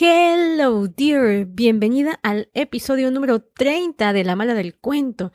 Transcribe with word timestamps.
Hello, 0.00 0.88
dear. 0.88 1.44
Bienvenida 1.46 2.18
al 2.24 2.48
episodio 2.54 3.12
número 3.12 3.42
30 3.42 4.12
de 4.12 4.24
La 4.24 4.34
Mala 4.34 4.54
del 4.54 4.74
Cuento. 4.74 5.32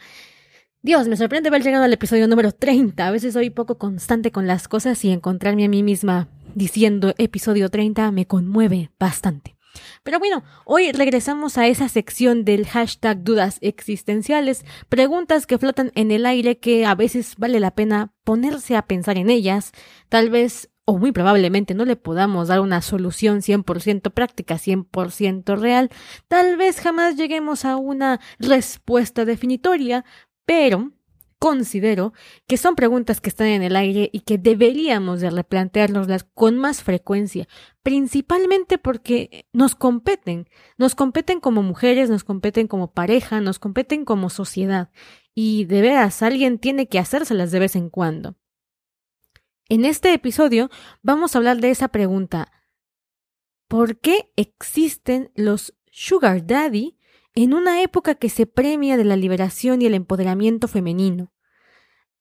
Dios, 0.81 1.07
me 1.07 1.15
sorprende 1.15 1.47
haber 1.47 1.63
llegado 1.63 1.85
al 1.85 1.93
episodio 1.93 2.27
número 2.27 2.51
30. 2.51 3.07
A 3.07 3.11
veces 3.11 3.33
soy 3.33 3.51
poco 3.51 3.77
constante 3.77 4.31
con 4.31 4.47
las 4.47 4.67
cosas 4.67 5.05
y 5.05 5.11
encontrarme 5.11 5.63
a 5.63 5.69
mí 5.69 5.81
misma 5.81 6.27
diciendo 6.55 7.13
episodio 7.17 7.69
30 7.69 8.11
me 8.11 8.25
conmueve 8.27 8.91
bastante. 8.99 9.55
Pero 10.03 10.19
bueno, 10.19 10.43
hoy 10.65 10.91
regresamos 10.91 11.57
a 11.57 11.67
esa 11.67 11.87
sección 11.87 12.43
del 12.43 12.67
hashtag 12.67 13.23
dudas 13.23 13.59
existenciales, 13.61 14.65
preguntas 14.89 15.45
que 15.45 15.57
flotan 15.57 15.91
en 15.95 16.11
el 16.11 16.25
aire 16.25 16.57
que 16.57 16.85
a 16.85 16.95
veces 16.95 17.35
vale 17.37 17.61
la 17.61 17.71
pena 17.71 18.13
ponerse 18.25 18.75
a 18.75 18.87
pensar 18.87 19.17
en 19.17 19.29
ellas, 19.29 19.71
tal 20.09 20.29
vez 20.29 20.69
o 20.89 20.97
muy 20.97 21.11
probablemente 21.11 21.75
no 21.75 21.85
le 21.85 21.95
podamos 21.95 22.47
dar 22.47 22.61
una 22.61 22.81
solución 22.81 23.41
100% 23.41 24.11
práctica, 24.11 24.55
100% 24.55 25.55
real, 25.55 25.91
tal 26.27 26.57
vez 26.57 26.79
jamás 26.79 27.15
lleguemos 27.15 27.63
a 27.63 27.77
una 27.77 28.19
respuesta 28.39 29.23
definitoria, 29.23 30.03
pero 30.47 30.93
considero 31.37 32.13
que 32.47 32.57
son 32.57 32.75
preguntas 32.75 33.21
que 33.21 33.29
están 33.29 33.49
en 33.49 33.61
el 33.61 33.75
aire 33.75 34.09
y 34.11 34.21
que 34.21 34.39
deberíamos 34.39 35.21
de 35.21 35.29
replanteárnoslas 35.29 36.23
con 36.23 36.57
más 36.57 36.81
frecuencia, 36.81 37.47
principalmente 37.83 38.79
porque 38.79 39.45
nos 39.53 39.75
competen, 39.75 40.49
nos 40.79 40.95
competen 40.95 41.39
como 41.39 41.61
mujeres, 41.61 42.09
nos 42.09 42.23
competen 42.23 42.67
como 42.67 42.93
pareja, 42.93 43.41
nos 43.41 43.59
competen 43.59 44.05
como 44.05 44.31
sociedad, 44.31 44.89
y 45.35 45.65
de 45.65 45.81
veras 45.81 46.23
alguien 46.23 46.57
tiene 46.57 46.87
que 46.87 46.97
hacérselas 46.97 47.51
de 47.51 47.59
vez 47.59 47.75
en 47.75 47.91
cuando. 47.91 48.37
En 49.71 49.85
este 49.85 50.11
episodio 50.15 50.71
vamos 51.03 51.35
a 51.35 51.37
hablar 51.37 51.57
de 51.57 51.69
esa 51.69 51.89
pregunta. 51.89 52.51
¿Por 53.67 53.99
qué 53.99 54.31
existen 54.35 55.31
los 55.35 55.75
sugar 55.91 56.47
daddy 56.47 56.97
en 57.35 57.53
una 57.53 57.83
época 57.83 58.15
que 58.15 58.29
se 58.29 58.47
premia 58.47 58.97
de 58.97 59.03
la 59.03 59.15
liberación 59.15 59.83
y 59.83 59.85
el 59.85 59.93
empoderamiento 59.93 60.67
femenino? 60.67 61.31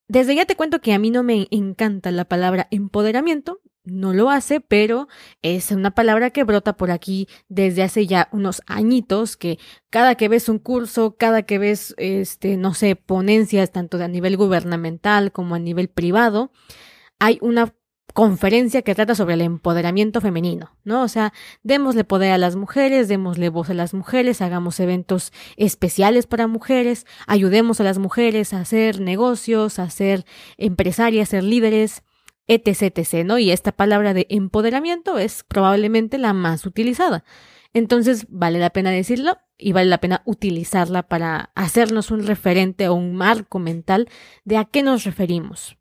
Desde 0.08 0.34
ya 0.34 0.44
te 0.44 0.56
cuento 0.56 0.82
que 0.82 0.92
a 0.92 0.98
mí 0.98 1.10
no 1.10 1.22
me 1.22 1.48
encanta 1.50 2.10
la 2.10 2.26
palabra 2.26 2.68
empoderamiento, 2.70 3.62
no 3.82 4.12
lo 4.12 4.28
hace, 4.28 4.60
pero 4.60 5.08
es 5.40 5.70
una 5.70 5.92
palabra 5.92 6.28
que 6.28 6.44
brota 6.44 6.76
por 6.76 6.90
aquí 6.90 7.28
desde 7.48 7.82
hace 7.82 8.06
ya 8.06 8.28
unos 8.30 8.60
añitos, 8.66 9.38
que 9.38 9.58
cada 9.88 10.16
que 10.16 10.28
ves 10.28 10.50
un 10.50 10.58
curso, 10.58 11.16
cada 11.16 11.44
que 11.44 11.56
ves, 11.56 11.94
este, 11.96 12.58
no 12.58 12.74
sé, 12.74 12.94
ponencias 12.94 13.72
tanto 13.72 13.96
a 14.04 14.08
nivel 14.08 14.36
gubernamental 14.36 15.32
como 15.32 15.54
a 15.54 15.58
nivel 15.58 15.88
privado, 15.88 16.52
hay 17.18 17.38
una 17.40 17.74
conferencia 18.14 18.82
que 18.82 18.94
trata 18.94 19.14
sobre 19.14 19.34
el 19.34 19.42
empoderamiento 19.42 20.20
femenino, 20.20 20.76
¿no? 20.82 21.02
O 21.02 21.08
sea, 21.08 21.32
démosle 21.62 22.04
poder 22.04 22.32
a 22.32 22.38
las 22.38 22.56
mujeres, 22.56 23.06
démosle 23.06 23.48
voz 23.48 23.70
a 23.70 23.74
las 23.74 23.94
mujeres, 23.94 24.42
hagamos 24.42 24.80
eventos 24.80 25.32
especiales 25.56 26.26
para 26.26 26.46
mujeres, 26.46 27.06
ayudemos 27.26 27.80
a 27.80 27.84
las 27.84 27.98
mujeres 27.98 28.54
a 28.54 28.60
hacer 28.60 29.00
negocios, 29.00 29.78
a 29.78 29.88
ser 29.90 30.24
empresarias, 30.56 31.28
a 31.28 31.30
ser 31.30 31.44
líderes, 31.44 32.02
etc, 32.48 32.98
etc, 32.98 33.24
¿no? 33.24 33.38
Y 33.38 33.52
esta 33.52 33.72
palabra 33.72 34.14
de 34.14 34.26
empoderamiento 34.30 35.18
es 35.18 35.44
probablemente 35.44 36.18
la 36.18 36.32
más 36.32 36.66
utilizada. 36.66 37.24
Entonces, 37.72 38.26
vale 38.30 38.58
la 38.58 38.70
pena 38.70 38.90
decirlo 38.90 39.38
y 39.58 39.72
vale 39.72 39.90
la 39.90 39.98
pena 39.98 40.22
utilizarla 40.24 41.04
para 41.04 41.52
hacernos 41.54 42.10
un 42.10 42.26
referente 42.26 42.88
o 42.88 42.94
un 42.94 43.14
marco 43.14 43.58
mental 43.58 44.08
de 44.44 44.56
a 44.56 44.64
qué 44.64 44.82
nos 44.82 45.04
referimos. 45.04 45.77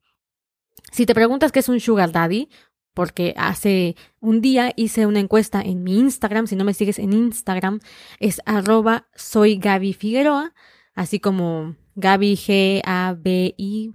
Si 0.91 1.05
te 1.05 1.13
preguntas 1.13 1.51
qué 1.51 1.59
es 1.59 1.69
un 1.69 1.79
sugar 1.79 2.11
daddy, 2.11 2.49
porque 2.93 3.35
hace 3.37 3.95
un 4.19 4.41
día 4.41 4.73
hice 4.75 5.05
una 5.05 5.19
encuesta 5.19 5.61
en 5.61 5.83
mi 5.83 5.99
Instagram, 5.99 6.47
si 6.47 6.55
no 6.55 6.63
me 6.63 6.73
sigues 6.73 6.97
en 6.97 7.13
Instagram, 7.13 7.79
es 8.19 8.41
arroba 8.45 9.07
soy 9.15 9.57
Gaby 9.57 9.93
Figueroa, 9.93 10.55
así 10.95 11.19
como 11.19 11.75
Gaby 11.93 12.35
G-A-B-I, 12.35 13.91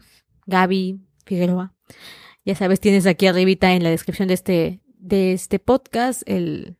Gaby 0.46 1.00
Figueroa. 1.26 1.74
Ya 2.44 2.54
sabes, 2.54 2.78
tienes 2.78 3.06
aquí 3.06 3.26
arribita 3.26 3.72
en 3.72 3.82
la 3.82 3.90
descripción 3.90 4.28
de 4.28 4.34
este, 4.34 4.80
de 4.98 5.32
este 5.32 5.58
podcast 5.58 6.22
el, 6.26 6.76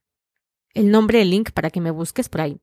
el 0.75 0.93
nombre, 0.93 1.23
el 1.23 1.31
link 1.31 1.51
para 1.51 1.71
que 1.71 1.81
me 1.81 1.91
busques 1.91 2.29
por 2.29 2.43
ahí. 2.43 2.61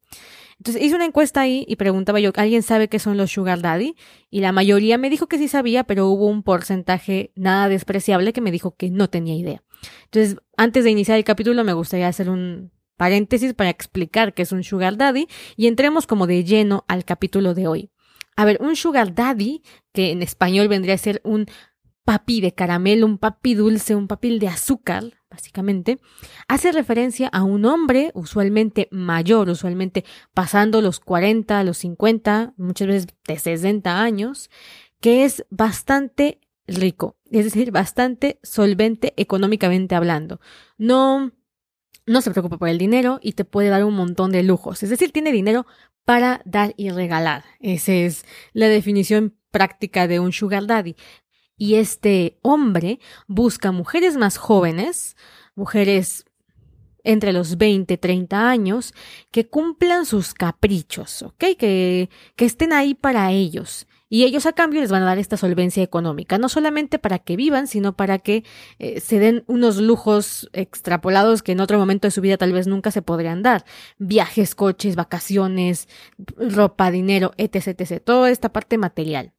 Entonces 0.59 0.83
hice 0.83 0.95
una 0.95 1.05
encuesta 1.05 1.41
ahí 1.41 1.65
y 1.69 1.77
preguntaba 1.77 2.19
yo, 2.19 2.31
¿alguien 2.35 2.63
sabe 2.63 2.89
qué 2.89 2.99
son 2.99 3.15
los 3.15 3.31
sugar 3.31 3.61
daddy? 3.61 3.95
Y 4.29 4.41
la 4.41 4.51
mayoría 4.51 4.97
me 4.97 5.09
dijo 5.09 5.27
que 5.27 5.37
sí 5.37 5.47
sabía, 5.47 5.85
pero 5.85 6.07
hubo 6.07 6.25
un 6.25 6.43
porcentaje 6.43 7.31
nada 7.35 7.69
despreciable 7.69 8.33
que 8.33 8.41
me 8.41 8.51
dijo 8.51 8.75
que 8.75 8.89
no 8.89 9.09
tenía 9.09 9.35
idea. 9.35 9.63
Entonces, 10.05 10.37
antes 10.57 10.83
de 10.83 10.91
iniciar 10.91 11.17
el 11.17 11.23
capítulo 11.23 11.63
me 11.63 11.71
gustaría 11.71 12.09
hacer 12.09 12.29
un 12.29 12.71
paréntesis 12.97 13.53
para 13.53 13.69
explicar 13.69 14.33
qué 14.33 14.41
es 14.41 14.51
un 14.51 14.65
sugar 14.65 14.97
daddy 14.97 15.27
y 15.55 15.67
entremos 15.67 16.05
como 16.05 16.27
de 16.27 16.43
lleno 16.43 16.83
al 16.89 17.05
capítulo 17.05 17.53
de 17.53 17.67
hoy. 17.67 17.91
A 18.35 18.43
ver, 18.43 18.57
un 18.61 18.75
sugar 18.75 19.15
daddy, 19.15 19.63
que 19.93 20.11
en 20.11 20.21
español 20.21 20.67
vendría 20.67 20.95
a 20.95 20.97
ser 20.97 21.21
un 21.23 21.45
papi 22.03 22.41
de 22.41 22.53
caramelo, 22.53 23.05
un 23.05 23.17
papi 23.17 23.53
dulce, 23.53 23.95
un 23.95 24.07
papil 24.07 24.39
de 24.39 24.49
azúcar, 24.49 25.18
básicamente, 25.29 25.99
hace 26.47 26.71
referencia 26.71 27.27
a 27.27 27.43
un 27.43 27.65
hombre 27.65 28.11
usualmente 28.13 28.87
mayor, 28.91 29.49
usualmente 29.49 30.05
pasando 30.33 30.81
los 30.81 30.99
40, 30.99 31.63
los 31.63 31.77
50, 31.79 32.53
muchas 32.57 32.87
veces 32.87 33.07
de 33.27 33.37
60 33.39 34.01
años, 34.01 34.49
que 34.99 35.25
es 35.25 35.45
bastante 35.49 36.39
rico, 36.67 37.17
es 37.31 37.45
decir, 37.45 37.71
bastante 37.71 38.39
solvente 38.43 39.13
económicamente 39.17 39.95
hablando. 39.95 40.39
No 40.77 41.31
no 42.09 42.21
se 42.21 42.31
preocupa 42.31 42.57
por 42.57 42.69
el 42.69 42.79
dinero 42.79 43.19
y 43.21 43.33
te 43.33 43.45
puede 43.45 43.69
dar 43.69 43.83
un 43.83 43.93
montón 43.93 44.31
de 44.31 44.41
lujos, 44.41 44.81
es 44.81 44.89
decir, 44.89 45.11
tiene 45.11 45.31
dinero 45.31 45.67
para 46.05 46.41
dar 46.43 46.73
y 46.75 46.89
regalar. 46.89 47.43
Esa 47.59 47.93
es 47.93 48.25
la 48.51 48.67
definición 48.67 49.37
práctica 49.51 50.07
de 50.07 50.19
un 50.19 50.31
sugar 50.31 50.65
daddy. 50.65 50.95
Y 51.59 51.75
este 51.75 52.39
hombre 52.41 52.99
busca 53.27 53.71
mujeres 53.71 54.17
más 54.17 54.37
jóvenes, 54.37 55.15
mujeres 55.55 56.25
entre 57.03 57.33
los 57.33 57.57
20, 57.57 57.97
30 57.97 58.49
años, 58.49 58.93
que 59.29 59.47
cumplan 59.47 60.05
sus 60.05 60.33
caprichos, 60.33 61.21
¿ok? 61.21 61.45
Que, 61.57 62.09
que 62.35 62.45
estén 62.45 62.73
ahí 62.73 62.95
para 62.95 63.31
ellos. 63.31 63.87
Y 64.11 64.23
ellos 64.23 64.47
a 64.47 64.53
cambio 64.53 64.81
les 64.81 64.89
van 64.89 65.03
a 65.03 65.05
dar 65.05 65.19
esta 65.19 65.37
solvencia 65.37 65.83
económica, 65.83 66.39
no 66.39 66.49
solamente 66.49 66.97
para 66.97 67.19
que 67.19 67.35
vivan, 67.35 67.67
sino 67.67 67.95
para 67.95 68.17
que 68.17 68.43
eh, 68.79 68.99
se 69.01 69.19
den 69.19 69.43
unos 69.45 69.77
lujos 69.77 70.49
extrapolados 70.51 71.43
que 71.43 71.51
en 71.51 71.59
otro 71.59 71.77
momento 71.77 72.07
de 72.07 72.11
su 72.11 72.21
vida 72.21 72.37
tal 72.37 72.51
vez 72.51 72.65
nunca 72.65 72.89
se 72.89 73.03
podrían 73.03 73.43
dar. 73.43 73.65
Viajes, 73.99 74.55
coches, 74.55 74.95
vacaciones, 74.95 75.87
ropa, 76.37 76.89
dinero, 76.89 77.33
etc, 77.37 77.67
etc. 77.79 78.01
Toda 78.03 78.31
esta 78.31 78.49
parte 78.49 78.79
material. 78.79 79.33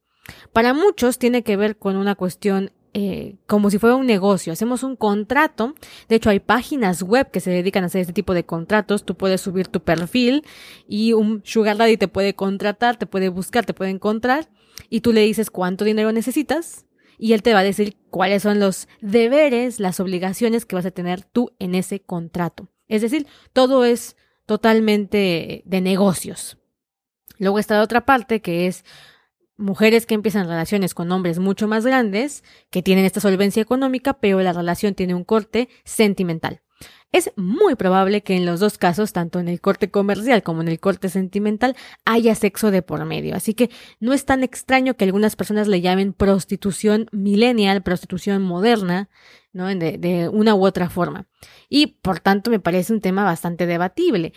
Para 0.53 0.73
muchos 0.73 1.17
tiene 1.17 1.43
que 1.43 1.57
ver 1.57 1.77
con 1.77 1.95
una 1.95 2.15
cuestión 2.15 2.71
eh, 2.93 3.37
como 3.47 3.69
si 3.69 3.79
fuera 3.79 3.95
un 3.95 4.05
negocio. 4.05 4.51
Hacemos 4.51 4.83
un 4.83 4.95
contrato. 4.95 5.75
De 6.09 6.15
hecho, 6.15 6.29
hay 6.29 6.39
páginas 6.39 7.03
web 7.03 7.31
que 7.31 7.39
se 7.39 7.49
dedican 7.49 7.83
a 7.83 7.87
hacer 7.87 8.01
este 8.01 8.13
tipo 8.13 8.33
de 8.33 8.45
contratos. 8.45 9.05
Tú 9.05 9.15
puedes 9.15 9.41
subir 9.41 9.67
tu 9.67 9.81
perfil 9.81 10.43
y 10.87 11.13
un 11.13 11.41
sugar 11.45 11.77
daddy 11.77 11.97
te 11.97 12.07
puede 12.07 12.35
contratar, 12.35 12.97
te 12.97 13.05
puede 13.05 13.29
buscar, 13.29 13.65
te 13.65 13.73
puede 13.73 13.91
encontrar 13.91 14.49
y 14.89 15.01
tú 15.01 15.13
le 15.13 15.21
dices 15.21 15.49
cuánto 15.49 15.85
dinero 15.85 16.11
necesitas 16.11 16.85
y 17.17 17.33
él 17.33 17.43
te 17.43 17.53
va 17.53 17.59
a 17.59 17.63
decir 17.63 17.97
cuáles 18.09 18.43
son 18.43 18.59
los 18.59 18.87
deberes, 18.99 19.79
las 19.79 19.99
obligaciones 19.99 20.65
que 20.65 20.75
vas 20.75 20.85
a 20.85 20.91
tener 20.91 21.23
tú 21.23 21.51
en 21.59 21.75
ese 21.75 22.01
contrato. 22.01 22.69
Es 22.87 23.01
decir, 23.01 23.27
todo 23.53 23.85
es 23.85 24.17
totalmente 24.45 25.61
de 25.65 25.81
negocios. 25.81 26.57
Luego 27.37 27.57
está 27.57 27.75
la 27.75 27.83
otra 27.83 28.05
parte 28.05 28.41
que 28.41 28.67
es 28.67 28.83
mujeres 29.61 30.05
que 30.05 30.15
empiezan 30.15 30.47
relaciones 30.47 30.93
con 30.93 31.11
hombres 31.11 31.39
mucho 31.39 31.67
más 31.67 31.85
grandes, 31.85 32.43
que 32.69 32.81
tienen 32.81 33.05
esta 33.05 33.21
solvencia 33.21 33.61
económica, 33.61 34.13
pero 34.13 34.41
la 34.41 34.53
relación 34.53 34.95
tiene 34.95 35.15
un 35.15 35.23
corte 35.23 35.69
sentimental. 35.83 36.61
Es 37.11 37.31
muy 37.35 37.75
probable 37.75 38.23
que 38.23 38.35
en 38.37 38.45
los 38.45 38.61
dos 38.61 38.77
casos, 38.77 39.11
tanto 39.11 39.39
en 39.39 39.49
el 39.49 39.59
corte 39.59 39.91
comercial 39.91 40.43
como 40.43 40.61
en 40.61 40.69
el 40.69 40.79
corte 40.79 41.09
sentimental, 41.09 41.75
haya 42.05 42.35
sexo 42.35 42.71
de 42.71 42.81
por 42.81 43.03
medio. 43.05 43.35
Así 43.35 43.53
que 43.53 43.69
no 43.99 44.13
es 44.13 44.25
tan 44.25 44.43
extraño 44.43 44.95
que 44.95 45.03
algunas 45.03 45.35
personas 45.35 45.67
le 45.67 45.81
llamen 45.81 46.13
prostitución 46.13 47.07
millennial, 47.11 47.83
prostitución 47.83 48.41
moderna, 48.41 49.09
¿no? 49.51 49.67
De, 49.67 49.97
de 49.97 50.29
una 50.29 50.55
u 50.55 50.65
otra 50.65 50.89
forma. 50.89 51.27
Y 51.67 51.87
por 51.87 52.21
tanto 52.21 52.49
me 52.49 52.61
parece 52.61 52.93
un 52.93 53.01
tema 53.01 53.25
bastante 53.25 53.65
debatible. 53.65 54.31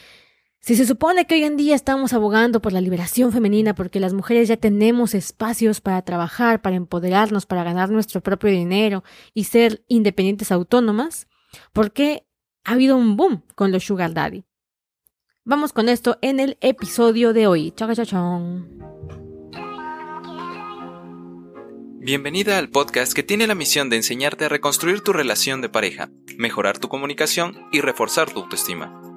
Si 0.64 0.76
se 0.76 0.86
supone 0.86 1.26
que 1.26 1.34
hoy 1.34 1.44
en 1.44 1.58
día 1.58 1.74
estamos 1.74 2.14
abogando 2.14 2.62
por 2.62 2.72
la 2.72 2.80
liberación 2.80 3.32
femenina 3.32 3.74
porque 3.74 4.00
las 4.00 4.14
mujeres 4.14 4.48
ya 4.48 4.56
tenemos 4.56 5.14
espacios 5.14 5.82
para 5.82 6.00
trabajar, 6.00 6.62
para 6.62 6.74
empoderarnos, 6.74 7.44
para 7.44 7.64
ganar 7.64 7.90
nuestro 7.90 8.22
propio 8.22 8.48
dinero 8.48 9.04
y 9.34 9.44
ser 9.44 9.84
independientes 9.88 10.50
autónomas, 10.50 11.28
¿por 11.74 11.92
qué 11.92 12.26
ha 12.64 12.72
habido 12.72 12.96
un 12.96 13.18
boom 13.18 13.42
con 13.54 13.72
los 13.72 13.84
sugar 13.84 14.14
daddy? 14.14 14.44
Vamos 15.44 15.74
con 15.74 15.90
esto 15.90 16.16
en 16.22 16.40
el 16.40 16.56
episodio 16.62 17.34
de 17.34 17.46
hoy. 17.46 17.74
Chao, 17.76 17.94
chao, 17.94 18.66
Bienvenida 21.98 22.56
al 22.56 22.70
podcast 22.70 23.12
que 23.12 23.22
tiene 23.22 23.46
la 23.46 23.54
misión 23.54 23.90
de 23.90 23.96
enseñarte 23.96 24.46
a 24.46 24.48
reconstruir 24.48 25.02
tu 25.02 25.12
relación 25.12 25.60
de 25.60 25.68
pareja, 25.68 26.08
mejorar 26.38 26.78
tu 26.78 26.88
comunicación 26.88 27.68
y 27.70 27.82
reforzar 27.82 28.30
tu 28.30 28.40
autoestima. 28.40 29.13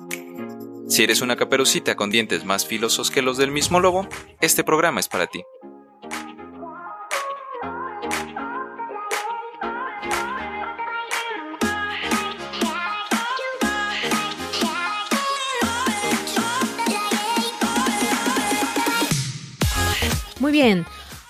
Si 0.88 1.04
eres 1.04 1.22
una 1.22 1.36
caperucita 1.36 1.96
con 1.96 2.10
dientes 2.10 2.46
más 2.46 2.66
filosos 2.66 3.12
que 3.12 3.22
los 3.22 3.38
del 3.38 3.52
mismo 3.52 3.80
lobo, 3.80 4.08
este 4.40 4.64
programa 4.64 5.02
es 5.02 5.10
para 5.10 5.28
ti. 5.28 5.44
Muy 20.40 20.52
bien. 20.54 20.86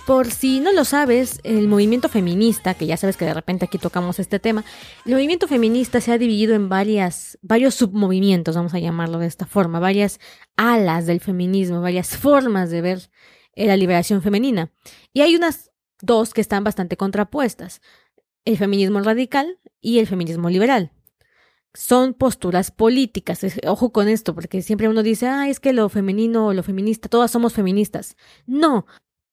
Por 0.07 0.31
si 0.31 0.62
no 0.62 0.71
lo 0.71 0.86
sabes, 0.86 1.42
el 1.44 1.68
movimiento 1.68 2.07
feminista, 2.07 2.75
que 2.75 2.86
ya 2.86 2.95
sabes 2.95 3.18
que 3.18 3.25
de 3.25 3.33
repente 3.33 3.65
aquí 3.65 3.77
tocamos 3.77 4.19
este 4.19 4.39
tema, 4.39 4.63
el 5.06 5.12
movimiento 5.12 5.50
feminista 5.50 6.00
se 6.00 6.13
ha 6.13 6.18
dividido 6.18 6.56
en 6.56 6.69
varias, 6.69 7.38
varios 7.42 7.75
submovimientos, 7.75 8.56
vamos 8.56 8.74
a 8.74 8.80
llamarlo 8.80 9.19
de 9.19 9.27
esta 9.27 9.45
forma, 9.45 9.81
varias 9.81 10.21
alas 10.56 11.07
del 11.07 11.19
feminismo, 11.19 11.81
varias 11.81 12.15
formas 12.15 12.69
de 12.69 12.80
ver 12.80 13.12
la 13.54 13.75
liberación 13.75 14.21
femenina. 14.21 14.71
Y 15.12 15.24
hay 15.24 15.36
unas 15.36 15.71
dos 16.01 16.33
que 16.33 16.39
están 16.39 16.63
bastante 16.63 16.95
contrapuestas, 16.95 17.81
el 18.45 18.57
feminismo 18.57 19.01
radical 19.01 19.59
y 19.81 20.00
el 20.00 20.07
feminismo 20.07 20.50
liberal 20.50 20.94
son 21.74 22.13
posturas 22.13 22.71
políticas. 22.71 23.45
Ojo 23.68 23.92
con 23.92 24.07
esto, 24.07 24.33
porque 24.33 24.62
siempre 24.62 24.88
uno 24.88 25.04
dice, 25.04 25.27
ah, 25.27 25.50
es 25.50 25.59
que 25.59 25.74
lo 25.74 25.89
femenino 25.89 26.48
o 26.48 26.54
lo 26.54 26.63
feminista, 26.63 27.09
todas 27.09 27.30
somos 27.30 27.54
feministas. 27.54 28.15
No, 28.48 28.88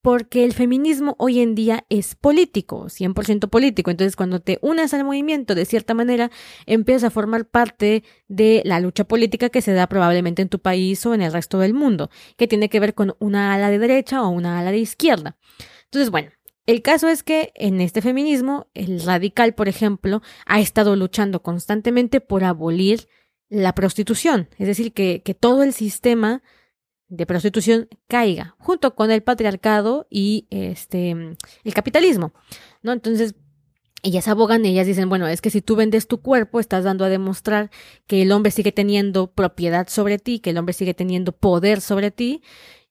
porque 0.05 0.45
el 0.45 0.53
feminismo 0.53 1.17
hoy 1.19 1.41
en 1.41 1.55
día 1.55 1.87
es 1.89 2.15
político, 2.15 2.91
100% 2.91 3.49
político. 3.49 3.91
Entonces, 3.91 4.17
cuando 4.17 4.39
te 4.39 4.59
unes 4.61 4.93
al 4.93 5.03
movimiento, 5.03 5.55
de 5.55 5.65
cierta 5.65 5.95
manera, 5.95 6.31
empiezas 6.67 7.05
a 7.05 7.11
formar 7.11 7.47
parte 7.49 8.05
de 8.29 8.61
la 8.67 8.81
lucha 8.81 9.05
política 9.05 9.49
que 9.49 9.63
se 9.63 9.73
da 9.73 9.87
probablemente 9.87 10.43
en 10.43 10.51
tu 10.51 10.59
país 10.59 11.07
o 11.07 11.15
en 11.15 11.23
el 11.23 11.33
resto 11.33 11.59
del 11.59 11.73
mundo, 11.73 12.11
que 12.37 12.47
tiene 12.47 12.69
que 12.69 12.81
ver 12.81 12.93
con 12.93 13.17
una 13.19 13.55
ala 13.55 13.71
de 13.71 13.79
derecha 13.79 14.23
o 14.23 14.29
una 14.29 14.59
ala 14.59 14.73
de 14.73 14.79
izquierda. 14.79 15.39
Entonces, 15.85 16.11
bueno, 16.11 16.33
el 16.67 16.83
caso 16.83 17.09
es 17.09 17.23
que 17.23 17.55
en 17.55 17.81
este 17.81 18.03
feminismo, 18.03 18.67
el 18.75 19.01
radical, 19.01 19.55
por 19.55 19.69
ejemplo, 19.69 20.21
ha 20.45 20.61
estado 20.61 20.97
luchando 20.97 21.41
constantemente 21.43 22.21
por 22.21 22.45
abolir 22.45 23.09
la 23.49 23.75
prostitución, 23.75 24.51
es 24.59 24.67
decir, 24.67 24.93
que, 24.93 25.23
que 25.23 25.33
todo 25.33 25.63
el 25.63 25.73
sistema 25.73 26.43
de 27.09 27.27
prostitución 27.27 27.89
caiga, 28.09 28.57
junto 28.59 28.95
con 28.95 29.11
el 29.11 29.23
patriarcado 29.23 30.07
y 30.11 30.47
este 30.51 31.11
el 31.65 31.75
capitalismo, 31.75 32.33
¿no? 32.83 32.93
Entonces, 32.93 33.35
ellas 34.05 34.29
abogan, 34.29 34.65
ellas 34.67 34.87
dicen, 34.87 35.09
bueno, 35.09 35.27
es 35.27 35.41
que 35.41 35.51
si 35.51 35.63
tú 35.63 35.77
vendes 35.77 36.07
tu 36.07 36.21
cuerpo, 36.21 36.61
estás 36.61 36.85
dando 36.85 37.05
a 37.05 37.09
demostrar 37.09 37.71
que 38.07 38.23
el 38.23 38.33
hombre 38.33 38.53
sigue 38.53 38.71
teniendo 38.71 39.33
propiedad 39.33 39.89
sobre 39.89 40.19
ti, 40.19 40.41
que 40.41 40.51
el 40.51 40.59
hombre 40.59 40.75
sigue 40.75 40.93
teniendo 40.93 41.33
poder 41.33 41.81
sobre 41.81 42.11
ti 42.11 42.43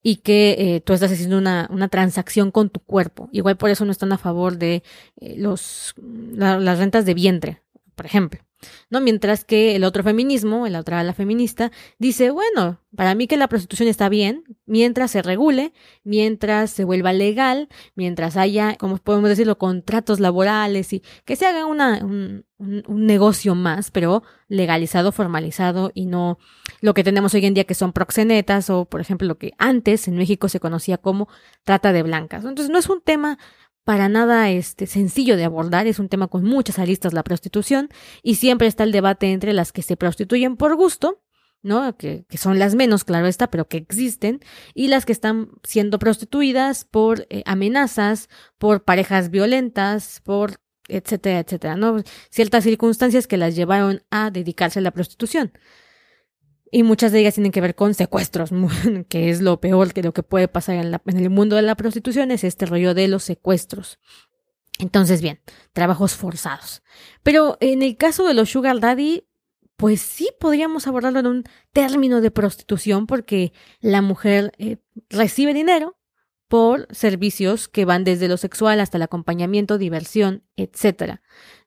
y 0.01 0.17
que 0.17 0.55
eh, 0.57 0.81
tú 0.81 0.93
estás 0.93 1.11
haciendo 1.11 1.37
una, 1.37 1.69
una, 1.71 1.87
transacción 1.87 2.51
con 2.51 2.69
tu 2.69 2.79
cuerpo. 2.79 3.29
Igual 3.31 3.57
por 3.57 3.69
eso 3.69 3.85
no 3.85 3.91
están 3.91 4.11
a 4.11 4.17
favor 4.17 4.57
de 4.57 4.83
eh, 5.21 5.35
los, 5.37 5.93
las 5.97 6.79
rentas 6.79 7.05
de 7.05 7.13
vientre, 7.13 7.61
por 7.95 8.05
ejemplo. 8.05 8.41
¿No? 8.89 9.01
Mientras 9.01 9.45
que 9.45 9.75
el 9.75 9.83
otro 9.83 10.03
feminismo, 10.03 10.67
el 10.67 10.75
otra 10.75 10.99
ala 10.99 11.13
feminista, 11.13 11.71
dice, 11.99 12.31
bueno, 12.31 12.79
para 12.95 13.15
mí 13.15 13.27
que 13.27 13.37
la 13.37 13.47
prostitución 13.47 13.89
está 13.89 14.09
bien, 14.09 14.43
mientras 14.65 15.11
se 15.11 15.21
regule, 15.21 15.73
mientras 16.03 16.71
se 16.71 16.83
vuelva 16.83 17.13
legal, 17.13 17.69
mientras 17.95 18.37
haya, 18.37 18.75
como 18.77 18.97
podemos 18.97 19.29
decirlo, 19.29 19.57
contratos 19.57 20.19
laborales 20.19 20.93
y 20.93 21.03
que 21.25 21.35
se 21.35 21.45
haga 21.45 21.65
una, 21.65 22.03
un, 22.03 22.45
un 22.57 23.05
negocio 23.05 23.55
más, 23.55 23.91
pero 23.91 24.23
legalizado, 24.47 25.11
formalizado 25.11 25.91
y 25.93 26.05
no 26.05 26.37
lo 26.81 26.93
que 26.93 27.03
tenemos 27.03 27.33
hoy 27.33 27.45
en 27.45 27.53
día 27.53 27.63
que 27.63 27.75
son 27.75 27.93
proxenetas 27.93 28.69
o, 28.69 28.85
por 28.85 29.01
ejemplo, 29.01 29.27
lo 29.27 29.37
que 29.37 29.53
antes 29.57 30.07
en 30.07 30.15
México 30.15 30.49
se 30.49 30.59
conocía 30.59 30.97
como 30.97 31.27
trata 31.63 31.93
de 31.93 32.03
blancas. 32.03 32.45
Entonces, 32.45 32.69
no 32.69 32.79
es 32.79 32.89
un 32.89 33.01
tema 33.01 33.37
para 33.83 34.09
nada 34.09 34.49
este, 34.49 34.87
sencillo 34.87 35.37
de 35.37 35.43
abordar, 35.43 35.87
es 35.87 35.99
un 35.99 36.09
tema 36.09 36.27
con 36.27 36.43
muchas 36.43 36.79
aristas 36.79 37.13
la 37.13 37.23
prostitución 37.23 37.89
y 38.21 38.35
siempre 38.35 38.67
está 38.67 38.83
el 38.83 38.91
debate 38.91 39.31
entre 39.31 39.53
las 39.53 39.71
que 39.71 39.81
se 39.81 39.97
prostituyen 39.97 40.55
por 40.55 40.75
gusto, 40.75 41.21
¿no? 41.61 41.97
Que, 41.97 42.25
que 42.29 42.37
son 42.37 42.59
las 42.59 42.75
menos, 42.75 43.03
claro 43.03 43.27
está, 43.27 43.49
pero 43.49 43.67
que 43.67 43.77
existen, 43.77 44.39
y 44.73 44.87
las 44.87 45.05
que 45.05 45.11
están 45.11 45.49
siendo 45.63 45.99
prostituidas 45.99 46.85
por 46.85 47.25
eh, 47.29 47.43
amenazas, 47.45 48.29
por 48.57 48.83
parejas 48.83 49.29
violentas, 49.29 50.21
por 50.23 50.55
etcétera, 50.87 51.39
etcétera, 51.39 51.75
¿no? 51.75 52.01
Ciertas 52.29 52.63
circunstancias 52.63 53.27
que 53.27 53.37
las 53.37 53.55
llevaron 53.55 54.03
a 54.11 54.31
dedicarse 54.31 54.79
a 54.79 54.81
la 54.81 54.91
prostitución 54.91 55.53
y 56.73 56.81
muchas 56.81 57.11
de 57.11 57.19
ellas 57.19 57.35
tienen 57.35 57.51
que 57.51 57.61
ver 57.61 57.75
con 57.75 57.93
secuestros, 57.93 58.49
que 59.07 59.29
es 59.29 59.41
lo 59.41 59.61
peor 59.61 59.93
que 59.93 60.01
lo 60.01 60.11
que 60.11 60.23
puede 60.23 60.47
pasar 60.47 60.75
en, 60.75 60.99
en 61.05 61.17
el 61.17 61.29
mundo 61.29 61.55
de 61.55 61.61
la 61.61 61.75
prostitución, 61.75 62.31
es 62.31 62.43
este 62.43 62.65
rollo 62.65 62.95
de 62.95 63.07
los 63.07 63.23
secuestros. 63.23 63.99
Entonces, 64.79 65.21
bien, 65.21 65.39
trabajos 65.71 66.15
forzados. 66.15 66.81
Pero 67.21 67.57
en 67.61 67.83
el 67.83 67.95
caso 67.95 68.27
de 68.27 68.33
los 68.33 68.49
sugar 68.49 68.79
daddy, 68.79 69.27
pues 69.77 70.01
sí 70.01 70.29
podríamos 70.39 70.87
abordarlo 70.87 71.19
en 71.19 71.27
un 71.27 71.43
término 71.73 72.21
de 72.21 72.31
prostitución 72.31 73.05
porque 73.05 73.53
la 73.79 74.01
mujer 74.01 74.51
eh, 74.57 74.77
recibe 75.09 75.53
dinero 75.53 75.95
por 76.53 76.87
servicios 76.91 77.67
que 77.67 77.83
van 77.83 78.03
desde 78.03 78.27
lo 78.27 78.37
sexual 78.37 78.79
hasta 78.79 78.97
el 78.97 79.01
acompañamiento, 79.01 79.79
diversión, 79.79 80.43
etc. 80.55 81.15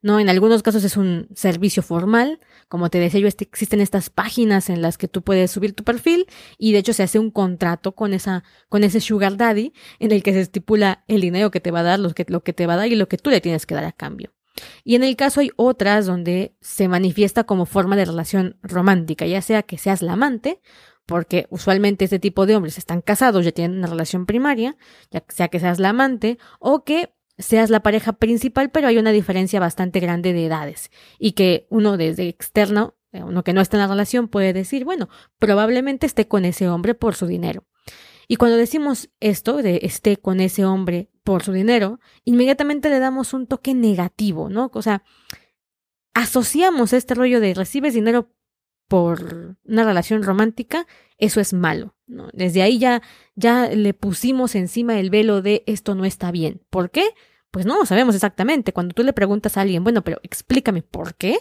¿No? 0.01 0.17
En 0.21 0.29
algunos 0.29 0.63
casos 0.63 0.85
es 0.85 0.95
un 0.95 1.27
servicio 1.35 1.83
formal, 1.83 2.39
como 2.69 2.89
te 2.89 2.97
decía 2.97 3.19
yo, 3.19 3.27
este, 3.27 3.43
existen 3.43 3.81
estas 3.81 4.09
páginas 4.09 4.69
en 4.69 4.81
las 4.81 4.97
que 4.97 5.09
tú 5.09 5.23
puedes 5.23 5.51
subir 5.51 5.73
tu 5.73 5.83
perfil 5.83 6.25
y 6.57 6.71
de 6.71 6.77
hecho 6.77 6.93
se 6.93 7.03
hace 7.03 7.19
un 7.19 7.31
contrato 7.31 7.95
con 7.95 8.13
esa 8.13 8.45
con 8.69 8.85
ese 8.85 9.01
sugar 9.01 9.35
daddy 9.35 9.73
en 9.99 10.13
el 10.13 10.23
que 10.23 10.31
se 10.31 10.39
estipula 10.39 11.03
el 11.09 11.19
dinero 11.19 11.51
que 11.51 11.59
te 11.59 11.71
va 11.71 11.81
a 11.81 11.83
dar, 11.83 11.99
lo 11.99 12.13
que 12.13 12.53
te 12.53 12.65
va 12.65 12.75
a 12.75 12.77
dar 12.77 12.87
y 12.87 12.95
lo 12.95 13.09
que 13.09 13.17
tú 13.17 13.29
le 13.29 13.41
tienes 13.41 13.65
que 13.65 13.75
dar 13.75 13.83
a 13.83 13.91
cambio. 13.91 14.31
Y 14.85 14.95
en 14.95 15.03
el 15.03 15.17
caso 15.17 15.41
hay 15.41 15.51
otras 15.57 16.05
donde 16.05 16.55
se 16.61 16.87
manifiesta 16.87 17.43
como 17.43 17.65
forma 17.65 17.97
de 17.97 18.05
relación 18.05 18.57
romántica, 18.63 19.25
ya 19.25 19.41
sea 19.41 19.63
que 19.63 19.77
seas 19.77 20.01
la 20.01 20.13
amante 20.13 20.61
porque 21.07 21.47
usualmente 21.49 22.05
este 22.05 22.19
tipo 22.19 22.45
de 22.45 22.55
hombres 22.55 22.77
están 22.77 23.01
casados, 23.01 23.43
ya 23.43 23.51
tienen 23.51 23.79
una 23.79 23.87
relación 23.87 24.27
primaria, 24.27 24.77
ya 25.09 25.23
sea 25.29 25.47
que 25.47 25.59
seas 25.59 25.79
la 25.79 25.89
amante 25.89 26.37
o 26.59 26.83
que 26.83 27.13
seas 27.39 27.69
la 27.69 27.81
pareja 27.81 28.13
principal, 28.13 28.69
pero 28.69 28.87
hay 28.87 28.97
una 28.97 29.11
diferencia 29.11 29.59
bastante 29.59 29.99
grande 29.99 30.33
de 30.33 30.45
edades 30.45 30.91
y 31.17 31.31
que 31.31 31.65
uno 31.69 31.97
desde 31.97 32.27
externo, 32.27 32.95
eh, 33.13 33.23
uno 33.23 33.43
que 33.43 33.53
no 33.53 33.61
está 33.61 33.77
en 33.77 33.81
la 33.81 33.87
relación 33.87 34.27
puede 34.27 34.53
decir, 34.53 34.85
bueno, 34.85 35.07
probablemente 35.39 36.05
esté 36.05 36.27
con 36.27 36.45
ese 36.45 36.67
hombre 36.67 36.93
por 36.93 37.15
su 37.15 37.25
dinero. 37.25 37.65
Y 38.27 38.35
cuando 38.35 38.57
decimos 38.57 39.09
esto 39.21 39.57
de 39.57 39.79
esté 39.83 40.17
con 40.17 40.41
ese 40.41 40.65
hombre 40.65 41.09
por 41.23 41.43
su 41.43 41.53
dinero, 41.53 42.01
inmediatamente 42.25 42.89
le 42.89 42.99
damos 42.99 43.33
un 43.33 43.47
toque 43.47 43.73
negativo, 43.73 44.49
¿no? 44.49 44.69
O 44.73 44.81
sea, 44.81 45.03
asociamos 46.13 46.91
este 46.91 47.13
rollo 47.13 47.39
de 47.39 47.53
recibes 47.53 47.93
dinero 47.93 48.33
por 48.87 49.57
una 49.65 49.83
relación 49.83 50.23
romántica, 50.23 50.87
eso 51.17 51.39
es 51.39 51.53
malo. 51.53 51.95
Desde 52.33 52.61
ahí 52.61 52.79
ya, 52.79 53.01
ya 53.35 53.69
le 53.69 53.93
pusimos 53.93 54.55
encima 54.55 54.99
el 54.99 55.09
velo 55.09 55.41
de 55.41 55.63
esto 55.67 55.95
no 55.95 56.05
está 56.05 56.31
bien. 56.31 56.61
¿Por 56.69 56.89
qué? 56.89 57.03
Pues 57.51 57.65
no 57.65 57.77
lo 57.77 57.85
sabemos 57.85 58.15
exactamente. 58.15 58.73
Cuando 58.73 58.93
tú 58.93 59.03
le 59.03 59.13
preguntas 59.13 59.57
a 59.57 59.61
alguien, 59.61 59.83
bueno, 59.83 60.03
pero 60.03 60.19
explícame 60.23 60.83
por 60.83 61.15
qué, 61.15 61.37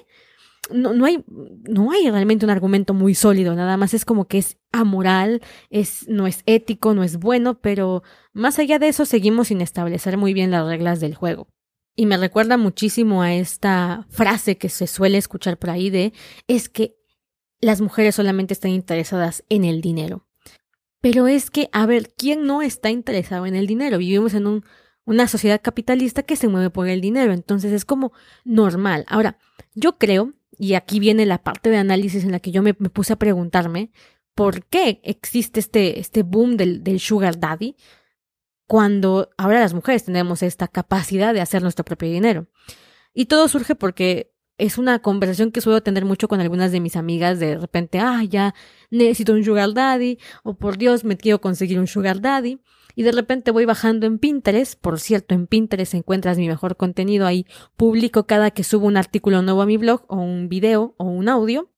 no, 0.71 0.93
no, 0.93 1.05
hay, 1.05 1.25
no 1.26 1.91
hay 1.91 2.11
realmente 2.11 2.45
un 2.45 2.50
argumento 2.50 2.95
muy 2.95 3.15
sólido, 3.15 3.55
nada 3.55 3.76
más 3.76 3.95
es 3.95 4.05
como 4.05 4.26
que 4.26 4.38
es 4.38 4.59
amoral, 4.73 5.43
es, 5.71 6.09
no 6.09 6.26
es 6.26 6.43
ético, 6.47 6.95
no 6.95 7.05
es 7.05 7.19
bueno, 7.19 7.61
pero 7.61 8.03
más 8.33 8.59
allá 8.59 8.79
de 8.79 8.88
eso 8.88 9.05
seguimos 9.07 9.49
sin 9.49 9.61
establecer 9.61 10.17
muy 10.17 10.35
bien 10.35 10.50
las 10.50 10.67
reglas 10.67 11.00
del 11.00 11.15
juego. 11.15 11.49
Y 11.95 12.05
me 12.07 12.19
recuerda 12.19 12.59
muchísimo 12.59 13.23
a 13.23 13.33
esta 13.33 14.07
frase 14.11 14.59
que 14.59 14.69
se 14.69 14.87
suele 14.87 15.17
escuchar 15.17 15.57
por 15.57 15.71
ahí 15.71 15.88
de 15.88 16.12
es 16.47 16.69
que 16.69 16.96
las 17.66 17.80
mujeres 17.80 18.14
solamente 18.14 18.54
están 18.54 18.70
interesadas 18.70 19.44
en 19.49 19.64
el 19.64 19.80
dinero. 19.80 20.25
Pero 21.00 21.26
es 21.26 21.50
que, 21.50 21.68
a 21.73 21.85
ver, 21.85 22.14
¿quién 22.16 22.46
no 22.46 22.62
está 22.62 22.90
interesado 22.90 23.44
en 23.44 23.56
el 23.56 23.66
dinero? 23.66 23.99
Vivimos 23.99 24.35
en 24.35 24.46
un, 24.46 24.64
una 25.04 25.26
sociedad 25.26 25.61
capitalista 25.61 26.23
que 26.23 26.37
se 26.37 26.46
mueve 26.46 26.70
por 26.70 26.88
el 26.88 27.00
dinero, 27.00 27.32
entonces 27.32 27.73
es 27.73 27.85
como 27.85 28.12
normal. 28.44 29.04
Ahora, 29.08 29.38
yo 29.75 29.99
creo, 29.99 30.35
y 30.56 30.75
aquí 30.75 31.00
viene 31.00 31.26
la 31.26 31.42
parte 31.42 31.68
de 31.68 31.78
análisis 31.78 32.23
en 32.23 32.30
la 32.30 32.38
que 32.38 32.52
yo 32.52 32.62
me, 32.62 32.73
puse 32.73 33.14
a 33.14 33.18
preguntarme, 33.18 33.90
¿por 34.37 34.64
qué 34.64 35.00
existe 35.02 35.58
este, 35.58 35.99
este 35.99 36.23
boom 36.23 36.56
del, 36.56 36.85
del 36.85 37.00
sugar 37.00 37.40
daddy? 37.40 37.75
cuando 38.68 39.30
ahora 39.37 39.61
las 39.61 39.75
mujeres 39.75 40.04
tenemos 40.04 40.42
esta 40.42 40.66
capacidad 40.66 41.32
de 41.32 41.40
hacer 41.40 41.62
nuestro 41.62 41.85
propio 41.85 42.08
dinero. 42.08 42.49
Y 43.14 43.26
todo 43.26 43.46
surge 43.46 43.76
porque 43.76 44.35
es 44.59 44.79
una 44.79 45.01
conversación 45.01 45.53
que 45.53 45.61
suelo 45.61 45.83
tener 45.83 46.05
mucho 46.05 46.29
con 46.29 46.41
algunas 46.41 46.73
de 46.73 46.81
mis 46.81 46.97
amigas 46.97 47.39
de 47.39 47.59
repente, 47.59 47.99
ah, 47.99 48.23
ya 48.25 48.55
necesito 48.91 49.33
un 49.33 49.45
sugar 49.45 49.75
daddy, 49.75 50.19
o 50.43 50.55
por 50.55 50.79
Dios, 50.79 51.05
me 51.05 51.17
quiero 51.17 51.41
conseguir 51.41 51.79
un 51.79 51.87
sugar 51.87 52.21
daddy. 52.21 52.61
Y 52.95 53.03
de 53.03 53.13
repente 53.13 53.51
voy 53.51 53.67
bajando 53.67 54.07
en 54.07 54.19
Pinterest, 54.19 54.81
por 54.81 54.99
cierto, 54.99 55.35
en 55.35 55.47
Pinterest 55.47 55.93
encuentras 55.93 56.39
mi 56.39 56.49
mejor 56.49 56.79
contenido, 56.79 57.27
ahí 57.27 57.47
publico 57.77 58.27
cada 58.27 58.51
que 58.51 58.65
subo 58.65 58.87
un 58.87 58.97
artículo 58.97 59.43
nuevo 59.43 59.61
a 59.61 59.67
mi 59.67 59.77
blog, 59.77 60.05
o 60.09 60.17
un 60.17 60.49
video, 60.49 60.95
o 60.97 61.05
un 61.05 61.29
audio. 61.29 61.71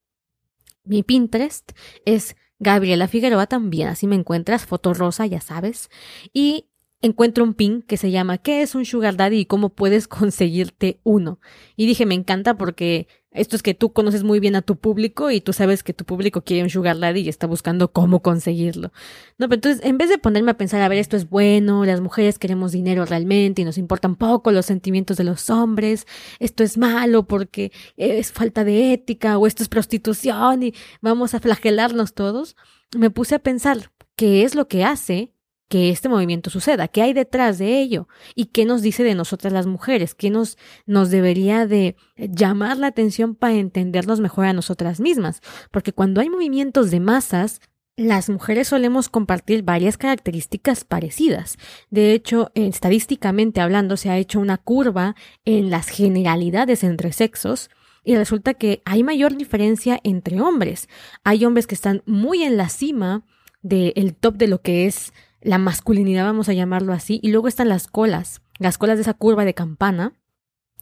Mi 0.85 1.03
Pinterest 1.03 1.73
es 2.05 2.37
Gabriela 2.61 3.09
Figueroa 3.09 3.47
también, 3.47 3.89
así 3.89 4.07
me 4.07 4.15
encuentras, 4.15 4.65
foto 4.65 4.95
rosa, 4.95 5.27
ya 5.27 5.41
sabes. 5.41 5.91
Y 6.33 6.67
encuentro 7.00 7.45
un 7.45 7.55
pin 7.55 7.83
que 7.83 7.97
se 7.97 8.11
llama 8.11 8.38
¿Qué 8.38 8.62
es 8.62 8.75
un 8.75 8.85
sugar 8.85 9.17
daddy 9.17 9.38
y 9.38 9.47
cómo 9.47 9.71
puedes 9.71 10.09
conseguirte 10.09 11.00
uno? 11.05 11.40
Y 11.76 11.87
dije, 11.87 12.07
me 12.07 12.14
encanta 12.14 12.57
porque 12.57 13.09
esto 13.31 13.57
es 13.57 13.62
que 13.62 13.75
tú 13.75 13.93
conoces 13.93 14.25
muy 14.25 14.40
bien 14.40 14.57
a 14.57 14.62
tu 14.62 14.76
público 14.76 15.31
y 15.31 15.40
tú 15.40 15.52
sabes 15.52 15.83
que 15.83 15.93
tu 15.93 16.05
público 16.05 16.43
quiere 16.43 16.62
un 16.62 16.71
sugar 16.71 16.99
daddy 16.99 17.21
y 17.21 17.28
está 17.28 17.47
buscando 17.47 17.93
cómo 17.93 18.21
conseguirlo. 18.23 18.90
No, 19.37 19.49
pero 19.49 19.57
entonces, 19.57 19.85
en 19.85 19.99
vez 19.99 20.09
de 20.09 20.19
ponerme 20.19 20.50
a 20.50 20.57
pensar, 20.57 20.81
a 20.81 20.88
ver, 20.88 20.99
esto 20.99 21.17
es 21.17 21.28
bueno, 21.28 21.85
las 21.85 22.00
mujeres 22.00 22.38
queremos 22.38 22.73
dinero 22.73 23.05
realmente 23.05 23.62
y 23.62 23.64
nos 23.64 23.78
importan 23.78 24.17
poco 24.17 24.50
los 24.50 24.67
sentimientos 24.67 25.19
de 25.19 25.25
los 25.25 25.50
hombres, 25.50 26.07
esto 26.40 26.64
es 26.64 26.78
malo 26.78 27.26
porque 27.26 27.71
es 27.97 28.33
falta 28.33 28.64
de 28.64 28.93
ética 28.93 29.37
o 29.38 29.47
esto 29.47 29.62
es 29.62 29.69
prostitución 29.69 30.62
y 30.62 30.75
vamos 31.02 31.35
a 31.35 31.40
flagelarnos 31.40 32.14
todos, 32.14 32.57
me 32.97 33.11
puse 33.11 33.35
a 33.35 33.40
pensar 33.40 33.93
qué 34.17 34.43
es 34.43 34.55
lo 34.55 34.69
que 34.69 34.85
hace 34.85 35.35
que 35.69 35.91
este 35.91 36.09
movimiento 36.09 36.51
suceda, 36.51 36.89
qué 36.89 37.03
hay 37.03 37.13
detrás 37.13 37.59
de 37.59 37.81
ello 37.81 38.09
y 38.35 38.47
qué 38.47 38.65
nos 38.65 38.83
dice 38.83 39.05
de 39.05 39.15
nosotras 39.15 39.53
las 39.53 39.67
mujeres, 39.67 40.15
qué 40.15 40.31
nos, 40.31 40.57
nos 40.87 41.11
debería 41.11 41.67
de 41.67 41.97
llamar 42.17 42.79
la 42.79 42.89
atención 42.89 43.35
para 43.35 43.55
entendernos 43.55 44.21
mejor 44.21 44.47
a 44.47 44.53
nosotras 44.53 45.01
mismas, 45.01 45.41
porque 45.71 45.93
cuando 45.93 46.21
hay 46.21 46.31
movimientos 46.31 46.91
de 46.91 47.01
masas, 47.01 47.61
las 47.97 48.31
mujeres 48.31 48.69
solemos 48.69 49.09
compartir 49.09 49.65
varias 49.65 49.99
características 49.99 50.85
parecidas. 50.85 51.57
De 51.91 52.13
hecho, 52.13 52.53
estadísticamente 52.55 53.61
hablando, 53.61 53.97
se 53.97 54.09
ha 54.09 54.19
hecho 54.19 54.39
una 54.39 54.57
curva 54.57 55.17
en 55.45 55.69
las 55.69 55.89
generalidades 55.89 56.85
entre 56.85 57.13
sexos 57.13 57.71
y 58.05 58.17
resulta 58.17 58.55
que 58.55 58.83
hay 58.85 59.03
mayor 59.03 59.37
diferencia 59.37 59.99
entre 60.05 60.41
hombres. 60.41 60.89
Hay 61.25 61.45
hombres 61.45 61.67
que 61.67 61.75
están 61.75 62.03
muy 62.07 62.45
en 62.45 62.57
la 62.57 62.69
cima 62.69 63.25
del 63.63 64.15
top 64.15 64.37
de 64.37 64.47
lo 64.47 64.63
que 64.63 64.87
es 64.87 65.13
la 65.40 65.59
masculinidad, 65.59 66.25
vamos 66.25 66.49
a 66.49 66.52
llamarlo 66.52 66.92
así, 66.92 67.21
y 67.23 67.30
luego 67.30 67.49
están 67.49 67.68
las 67.68 67.87
colas. 67.87 68.42
Las 68.59 68.78
colas 68.78 68.97
de 68.97 69.02
esa 69.02 69.14
curva 69.14 69.45
de 69.45 69.54
campana 69.54 70.12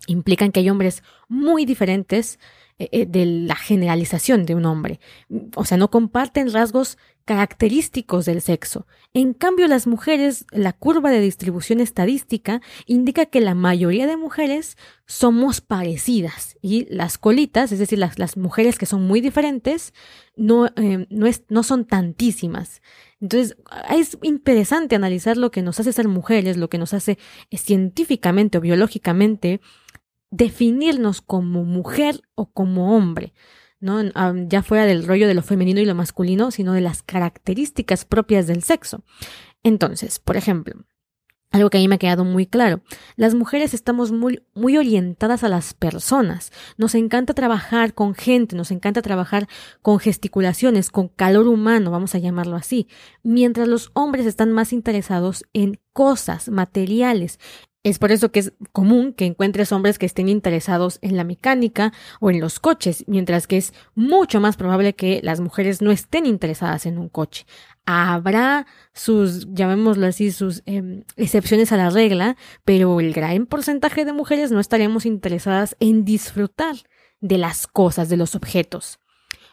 implican 0.07 0.53
que 0.53 0.61
hay 0.61 0.71
hombres 0.71 1.03
muy 1.29 1.65
diferentes 1.65 2.39
eh, 2.79 2.89
eh, 2.93 3.07
de 3.07 3.27
la 3.27 3.57
generalización 3.57 4.47
de 4.47 4.55
un 4.55 4.67
hombre. 4.67 5.01
O 5.55 5.65
sea, 5.65 5.77
no 5.77 5.91
comparten 5.91 6.53
rasgos 6.53 6.99
característicos 7.27 8.25
del 8.25 8.41
sexo. 8.41 8.87
En 9.13 9.35
cambio, 9.35 9.67
las 9.67 9.89
mujeres, 9.89 10.47
la 10.53 10.73
curva 10.73 11.11
de 11.11 11.21
distribución 11.21 11.81
estadística 11.81 12.63
indica 12.87 13.27
que 13.27 13.41
la 13.41 13.55
mayoría 13.55 14.07
de 14.07 14.17
mujeres 14.17 14.79
somos 15.07 15.61
parecidas 15.61 16.57
y 16.63 16.87
las 16.89 17.19
colitas, 17.19 17.73
es 17.73 17.81
decir, 17.81 17.99
las, 17.99 18.37
mujeres 18.37 18.79
que 18.79 18.87
son 18.87 19.03
muy 19.03 19.21
diferentes, 19.21 19.93
no, 20.37 20.67
eh, 20.77 21.07
no, 21.11 21.27
no 21.49 21.63
son 21.65 21.85
tantísimas. 21.85 22.81
Entonces, 23.21 23.57
es 23.91 24.17
interesante 24.23 24.95
analizar 24.95 25.37
lo 25.37 25.51
que 25.51 25.63
nos 25.63 25.81
hace 25.81 25.93
ser 25.93 26.07
mujeres, 26.07 26.57
lo 26.57 26.71
que 26.71 26.79
nos 26.79 26.95
hace 26.95 27.19
eh, 27.51 27.59
científicamente 27.59 28.59
o 28.59 28.61
biológicamente 28.61 29.61
definirnos 30.31 31.23
como 31.23 31.65
mujer 31.65 32.23
o 32.37 32.47
como 32.53 32.97
hombre. 32.97 33.33
Ya 34.49 34.63
fuera 34.63 34.87
del 34.87 35.07
rollo 35.07 35.29
de 35.29 35.35
lo 35.35 35.43
femenino 35.43 35.81
y 35.81 35.85
lo 35.85 35.95
masculino, 35.95 36.51
sino 36.51 36.73
de 36.73 36.81
las 36.81 37.03
características 37.03 38.05
propias 38.05 38.47
del 38.47 38.63
sexo. 38.63 39.03
Entonces, 39.63 40.19
por 40.19 40.37
ejemplo, 40.37 40.85
algo 41.53 41.71
que 41.71 41.79
a 41.79 41.81
mí 41.81 41.89
me 41.89 41.95
ha 41.95 41.99
quedado 41.99 42.25
muy 42.25 42.47
claro. 42.47 42.83
Las 43.17 43.35
mujeres 43.35 43.73
estamos 43.73 44.13
muy, 44.13 44.43
muy 44.55 44.77
orientadas 44.77 45.43
a 45.45 45.49
las 45.49 45.75
personas. 45.75 46.53
Nos 46.77 46.95
encanta 46.95 47.35
trabajar 47.35 47.95
con 47.95 48.15
gente, 48.15 48.57
nos 48.57 48.71
encanta 48.71 49.01
trabajar 49.01 49.49
con 49.81 49.99
gesticulaciones, 49.99 50.91
con 50.91 51.09
calor 51.09 51.47
humano, 51.47 51.91
vamos 51.91 52.15
a 52.15 52.19
llamarlo 52.19 52.57
así. 52.57 52.89
Mientras 53.23 53.69
los 53.69 53.91
hombres 53.95 54.27
están 54.27 54.53
más 54.53 54.73
interesados 54.73 55.45
en 55.53 55.81
cosas, 55.93 56.49
materiales, 56.49 57.39
es 57.87 58.01
por 58.01 58.11
eso 58.11 58.33
que 58.33 58.41
es 58.41 58.53
común 58.73 59.13
que 59.13 59.27
encuentres 59.27 59.71
hombres 59.71 59.97
que 59.97 60.07
estén 60.07 60.29
interesados 60.29 60.99
en 61.03 61.17
la 61.17 61.23
mecánica 61.23 61.93
o 62.19 62.31
en 62.31 62.41
los 62.41 62.59
coches, 62.59 63.05
mientras 63.07 63.47
que 63.47 63.59
es 63.59 63.73
mucho 63.95 64.41
más 64.41 64.57
probable 64.57 64.97
que 64.97 65.21
las 65.23 65.39
mujeres 65.39 65.83
no 65.83 65.93
estén 65.93 66.27
interesadas 66.27 66.85
en 66.87 66.99
un 66.99 67.09
coche. 67.09 67.47
Habrá 67.85 68.67
sus, 68.93 69.47
llamémoslo 69.55 70.05
así, 70.09 70.33
sus 70.33 70.65
em, 70.67 71.05
excepciones 71.15 71.71
a 71.71 71.77
la 71.77 71.91
regla, 71.91 72.37
pero 72.65 72.99
el 72.99 73.13
gran 73.13 73.47
porcentaje 73.47 74.05
de 74.05 74.13
mujeres 74.13 74.51
no 74.51 74.59
estaremos 74.59 75.07
interesadas 75.07 75.77
en 75.79 76.05
disfrutar 76.05 76.75
de 77.21 77.39
las 77.39 77.69
cosas, 77.69 78.09
de 78.09 78.17
los 78.17 78.35
objetos. 78.35 78.99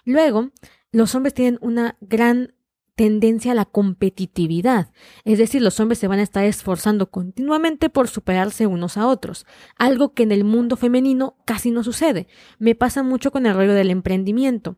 Luego, 0.06 0.50
los 0.92 1.14
hombres 1.14 1.36
tienen 1.36 1.60
una 1.62 1.98
gran 2.02 2.56
tendencia 2.96 3.54
a 3.54 3.56
la 3.56 3.66
competitividad, 3.66 4.92
es 5.24 5.38
decir, 5.38 5.62
los 5.62 5.80
hombres 5.80 6.00
se 6.00 6.08
van 6.08 6.20
a 6.20 6.24
estar 6.24 6.46
esforzando 6.46 7.10
continuamente 7.10 7.90
por 7.90 8.08
superarse 8.08 8.68
unos 8.68 8.98
a 8.98 9.08
otros, 9.08 9.46
algo 9.78 10.14
que 10.14 10.24
en 10.24 10.32
el 10.32 10.44
mundo 10.44 10.76
femenino 10.76 11.38
casi 11.46 11.72
no 11.72 11.84
sucede. 11.84 12.28
Me 12.60 12.76
pasa 12.76 13.04
mucho 13.04 13.32
con 13.32 13.46
el 13.46 13.56
rollo 13.56 13.74
del 13.74 13.90
emprendimiento. 13.90 14.78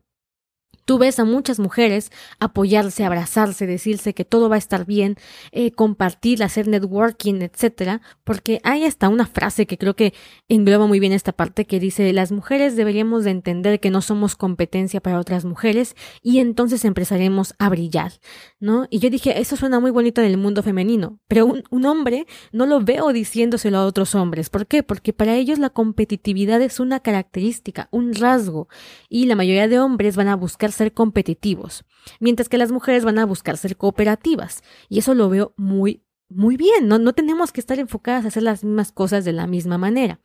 Tú 0.86 0.98
ves 0.98 1.18
a 1.18 1.24
muchas 1.24 1.58
mujeres 1.58 2.10
apoyarse, 2.38 3.04
abrazarse, 3.04 3.66
decirse 3.66 4.14
que 4.14 4.24
todo 4.24 4.48
va 4.48 4.54
a 4.54 4.58
estar 4.58 4.86
bien, 4.86 5.16
eh, 5.50 5.72
compartir, 5.72 6.42
hacer 6.42 6.68
networking, 6.68 7.42
etcétera, 7.42 8.00
porque 8.24 8.60
hay 8.62 8.84
hasta 8.84 9.08
una 9.08 9.26
frase 9.26 9.66
que 9.66 9.78
creo 9.78 9.94
que 9.94 10.14
engloba 10.48 10.86
muy 10.86 11.00
bien 11.00 11.12
esta 11.12 11.32
parte 11.32 11.64
que 11.64 11.80
dice 11.80 12.12
las 12.12 12.30
mujeres 12.30 12.76
deberíamos 12.76 13.24
de 13.24 13.32
entender 13.32 13.80
que 13.80 13.90
no 13.90 14.00
somos 14.00 14.36
competencia 14.36 15.00
para 15.00 15.18
otras 15.18 15.44
mujeres 15.44 15.96
y 16.22 16.38
entonces 16.38 16.84
empezaremos 16.84 17.54
a 17.58 17.68
brillar, 17.68 18.12
¿no? 18.60 18.86
Y 18.88 19.00
yo 19.00 19.10
dije, 19.10 19.40
eso 19.40 19.56
suena 19.56 19.80
muy 19.80 19.90
bonito 19.90 20.20
en 20.20 20.28
el 20.28 20.36
mundo 20.36 20.62
femenino, 20.62 21.18
pero 21.26 21.46
un, 21.46 21.64
un 21.70 21.84
hombre 21.84 22.26
no 22.52 22.64
lo 22.64 22.80
veo 22.80 23.12
diciéndoselo 23.12 23.78
a 23.78 23.86
otros 23.86 24.14
hombres. 24.14 24.50
¿Por 24.50 24.68
qué? 24.68 24.84
Porque 24.84 25.12
para 25.12 25.34
ellos 25.34 25.58
la 25.58 25.70
competitividad 25.70 26.62
es 26.62 26.78
una 26.78 27.00
característica, 27.00 27.88
un 27.90 28.14
rasgo, 28.14 28.68
y 29.08 29.26
la 29.26 29.34
mayoría 29.34 29.66
de 29.66 29.80
hombres 29.80 30.14
van 30.14 30.28
a 30.28 30.36
buscar 30.36 30.70
ser 30.76 30.92
competitivos, 30.92 31.84
mientras 32.20 32.48
que 32.48 32.58
las 32.58 32.70
mujeres 32.70 33.04
van 33.04 33.18
a 33.18 33.26
buscar 33.26 33.56
ser 33.56 33.76
cooperativas. 33.76 34.62
Y 34.88 34.98
eso 34.98 35.14
lo 35.14 35.28
veo 35.28 35.54
muy, 35.56 36.04
muy 36.28 36.56
bien, 36.56 36.88
no, 36.88 36.98
no 36.98 37.12
tenemos 37.12 37.52
que 37.52 37.60
estar 37.60 37.78
enfocadas 37.78 38.24
a 38.24 38.28
hacer 38.28 38.42
las 38.42 38.64
mismas 38.64 38.92
cosas 38.92 39.24
de 39.24 39.32
la 39.32 39.46
misma 39.46 39.78
manera. 39.78 40.20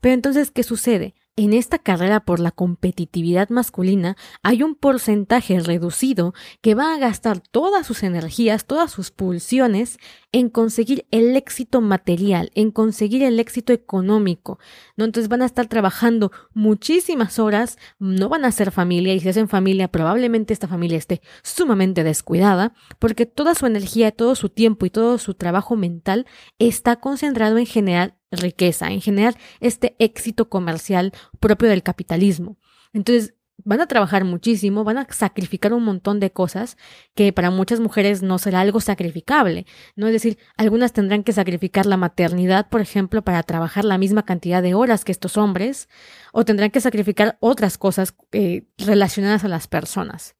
Pero 0.00 0.14
entonces, 0.14 0.50
¿qué 0.50 0.62
sucede? 0.62 1.14
En 1.38 1.52
esta 1.52 1.78
carrera 1.78 2.20
por 2.20 2.40
la 2.40 2.50
competitividad 2.50 3.50
masculina 3.50 4.16
hay 4.42 4.62
un 4.62 4.74
porcentaje 4.74 5.60
reducido 5.60 6.32
que 6.62 6.74
va 6.74 6.94
a 6.94 6.98
gastar 6.98 7.40
todas 7.40 7.86
sus 7.86 8.02
energías, 8.04 8.64
todas 8.64 8.90
sus 8.90 9.10
pulsiones 9.10 9.98
en 10.32 10.48
conseguir 10.48 11.06
el 11.10 11.36
éxito 11.36 11.82
material, 11.82 12.50
en 12.54 12.70
conseguir 12.70 13.22
el 13.22 13.38
éxito 13.38 13.74
económico. 13.74 14.58
¿no? 14.96 15.04
Entonces 15.04 15.28
van 15.28 15.42
a 15.42 15.44
estar 15.44 15.66
trabajando 15.66 16.32
muchísimas 16.54 17.38
horas, 17.38 17.76
no 17.98 18.30
van 18.30 18.46
a 18.46 18.48
hacer 18.48 18.70
familia 18.70 19.12
y 19.12 19.20
si 19.20 19.28
hacen 19.28 19.48
familia 19.48 19.88
probablemente 19.88 20.54
esta 20.54 20.68
familia 20.68 20.96
esté 20.96 21.20
sumamente 21.42 22.02
descuidada 22.02 22.72
porque 22.98 23.26
toda 23.26 23.54
su 23.54 23.66
energía, 23.66 24.10
todo 24.10 24.36
su 24.36 24.48
tiempo 24.48 24.86
y 24.86 24.90
todo 24.90 25.18
su 25.18 25.34
trabajo 25.34 25.76
mental 25.76 26.24
está 26.58 26.96
concentrado 26.96 27.58
en 27.58 27.66
generar 27.66 28.16
riqueza, 28.36 28.90
en 28.90 29.00
generar 29.00 29.36
este 29.60 29.96
éxito 29.98 30.48
comercial 30.48 31.12
propio 31.40 31.68
del 31.68 31.82
capitalismo. 31.82 32.56
Entonces, 32.92 33.34
van 33.64 33.80
a 33.80 33.86
trabajar 33.86 34.24
muchísimo, 34.24 34.84
van 34.84 34.98
a 34.98 35.06
sacrificar 35.10 35.72
un 35.72 35.84
montón 35.84 36.20
de 36.20 36.30
cosas 36.30 36.76
que 37.14 37.32
para 37.32 37.50
muchas 37.50 37.80
mujeres 37.80 38.22
no 38.22 38.38
será 38.38 38.60
algo 38.60 38.80
sacrificable, 38.80 39.66
¿no? 39.96 40.06
Es 40.06 40.12
decir, 40.12 40.38
algunas 40.56 40.92
tendrán 40.92 41.24
que 41.24 41.32
sacrificar 41.32 41.86
la 41.86 41.96
maternidad, 41.96 42.68
por 42.68 42.80
ejemplo, 42.80 43.22
para 43.22 43.42
trabajar 43.42 43.84
la 43.84 43.98
misma 43.98 44.24
cantidad 44.24 44.62
de 44.62 44.74
horas 44.74 45.04
que 45.04 45.12
estos 45.12 45.36
hombres, 45.36 45.88
o 46.32 46.44
tendrán 46.44 46.70
que 46.70 46.80
sacrificar 46.80 47.38
otras 47.40 47.78
cosas 47.78 48.14
eh, 48.32 48.66
relacionadas 48.78 49.44
a 49.44 49.48
las 49.48 49.66
personas. 49.66 50.36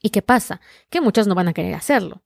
¿Y 0.00 0.10
qué 0.10 0.20
pasa? 0.20 0.60
Que 0.90 1.00
muchas 1.00 1.26
no 1.26 1.34
van 1.34 1.48
a 1.48 1.52
querer 1.52 1.74
hacerlo. 1.74 2.22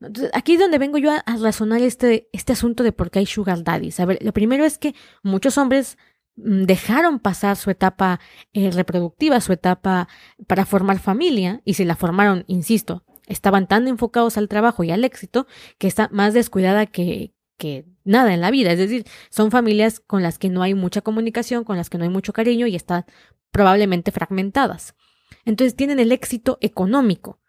Entonces, 0.00 0.30
aquí 0.34 0.54
es 0.54 0.60
donde 0.60 0.78
vengo 0.78 0.98
yo 0.98 1.10
a, 1.10 1.36
razonar 1.36 1.82
este, 1.82 2.28
este 2.32 2.52
asunto 2.52 2.82
de 2.82 2.92
por 2.92 3.10
qué 3.10 3.18
hay 3.18 3.26
sugar 3.26 3.62
daddies. 3.62 4.00
A 4.00 4.06
ver, 4.06 4.18
lo 4.22 4.32
primero 4.32 4.64
es 4.64 4.78
que 4.78 4.94
muchos 5.22 5.58
hombres 5.58 5.98
mm, 6.36 6.62
dejaron 6.64 7.18
pasar 7.18 7.56
su 7.56 7.70
etapa 7.70 8.20
eh, 8.52 8.70
reproductiva, 8.70 9.40
su 9.40 9.52
etapa 9.52 10.08
para 10.46 10.64
formar 10.64 10.98
familia, 10.98 11.60
y 11.64 11.74
si 11.74 11.84
la 11.84 11.96
formaron, 11.96 12.44
insisto, 12.46 13.04
estaban 13.26 13.68
tan 13.68 13.88
enfocados 13.88 14.36
al 14.38 14.48
trabajo 14.48 14.84
y 14.84 14.90
al 14.90 15.04
éxito 15.04 15.46
que 15.78 15.86
está 15.86 16.08
más 16.12 16.34
descuidada 16.34 16.86
que, 16.86 17.34
que 17.58 17.84
nada 18.04 18.32
en 18.32 18.40
la 18.40 18.50
vida. 18.50 18.72
Es 18.72 18.78
decir, 18.78 19.04
son 19.30 19.50
familias 19.50 20.00
con 20.00 20.22
las 20.22 20.38
que 20.38 20.48
no 20.48 20.62
hay 20.62 20.74
mucha 20.74 21.02
comunicación, 21.02 21.64
con 21.64 21.76
las 21.76 21.90
que 21.90 21.98
no 21.98 22.04
hay 22.04 22.10
mucho 22.10 22.32
cariño 22.32 22.66
y 22.66 22.74
están 22.74 23.04
probablemente 23.50 24.12
fragmentadas. 24.12 24.94
Entonces 25.44 25.76
tienen 25.76 26.00
el 26.00 26.12
éxito 26.12 26.58
económico, 26.60 27.39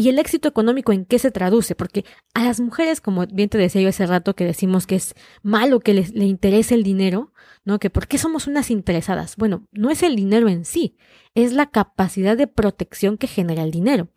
¿Y 0.00 0.08
el 0.08 0.18
éxito 0.18 0.48
económico 0.48 0.94
en 0.94 1.04
qué 1.04 1.18
se 1.18 1.30
traduce? 1.30 1.74
Porque 1.74 2.06
a 2.32 2.42
las 2.42 2.58
mujeres, 2.58 3.02
como 3.02 3.26
bien 3.26 3.50
te 3.50 3.58
decía 3.58 3.82
yo 3.82 3.90
hace 3.90 4.06
rato, 4.06 4.34
que 4.34 4.46
decimos 4.46 4.86
que 4.86 4.94
es 4.94 5.14
malo 5.42 5.80
que 5.80 5.92
les, 5.92 6.14
le 6.14 6.24
interese 6.24 6.74
el 6.74 6.82
dinero, 6.82 7.34
¿no? 7.66 7.78
Que 7.78 7.90
por 7.90 8.08
qué 8.08 8.16
somos 8.16 8.46
unas 8.46 8.70
interesadas. 8.70 9.36
Bueno, 9.36 9.68
no 9.72 9.90
es 9.90 10.02
el 10.02 10.16
dinero 10.16 10.48
en 10.48 10.64
sí, 10.64 10.96
es 11.34 11.52
la 11.52 11.66
capacidad 11.66 12.34
de 12.34 12.46
protección 12.46 13.18
que 13.18 13.26
genera 13.26 13.62
el 13.62 13.72
dinero. 13.72 14.08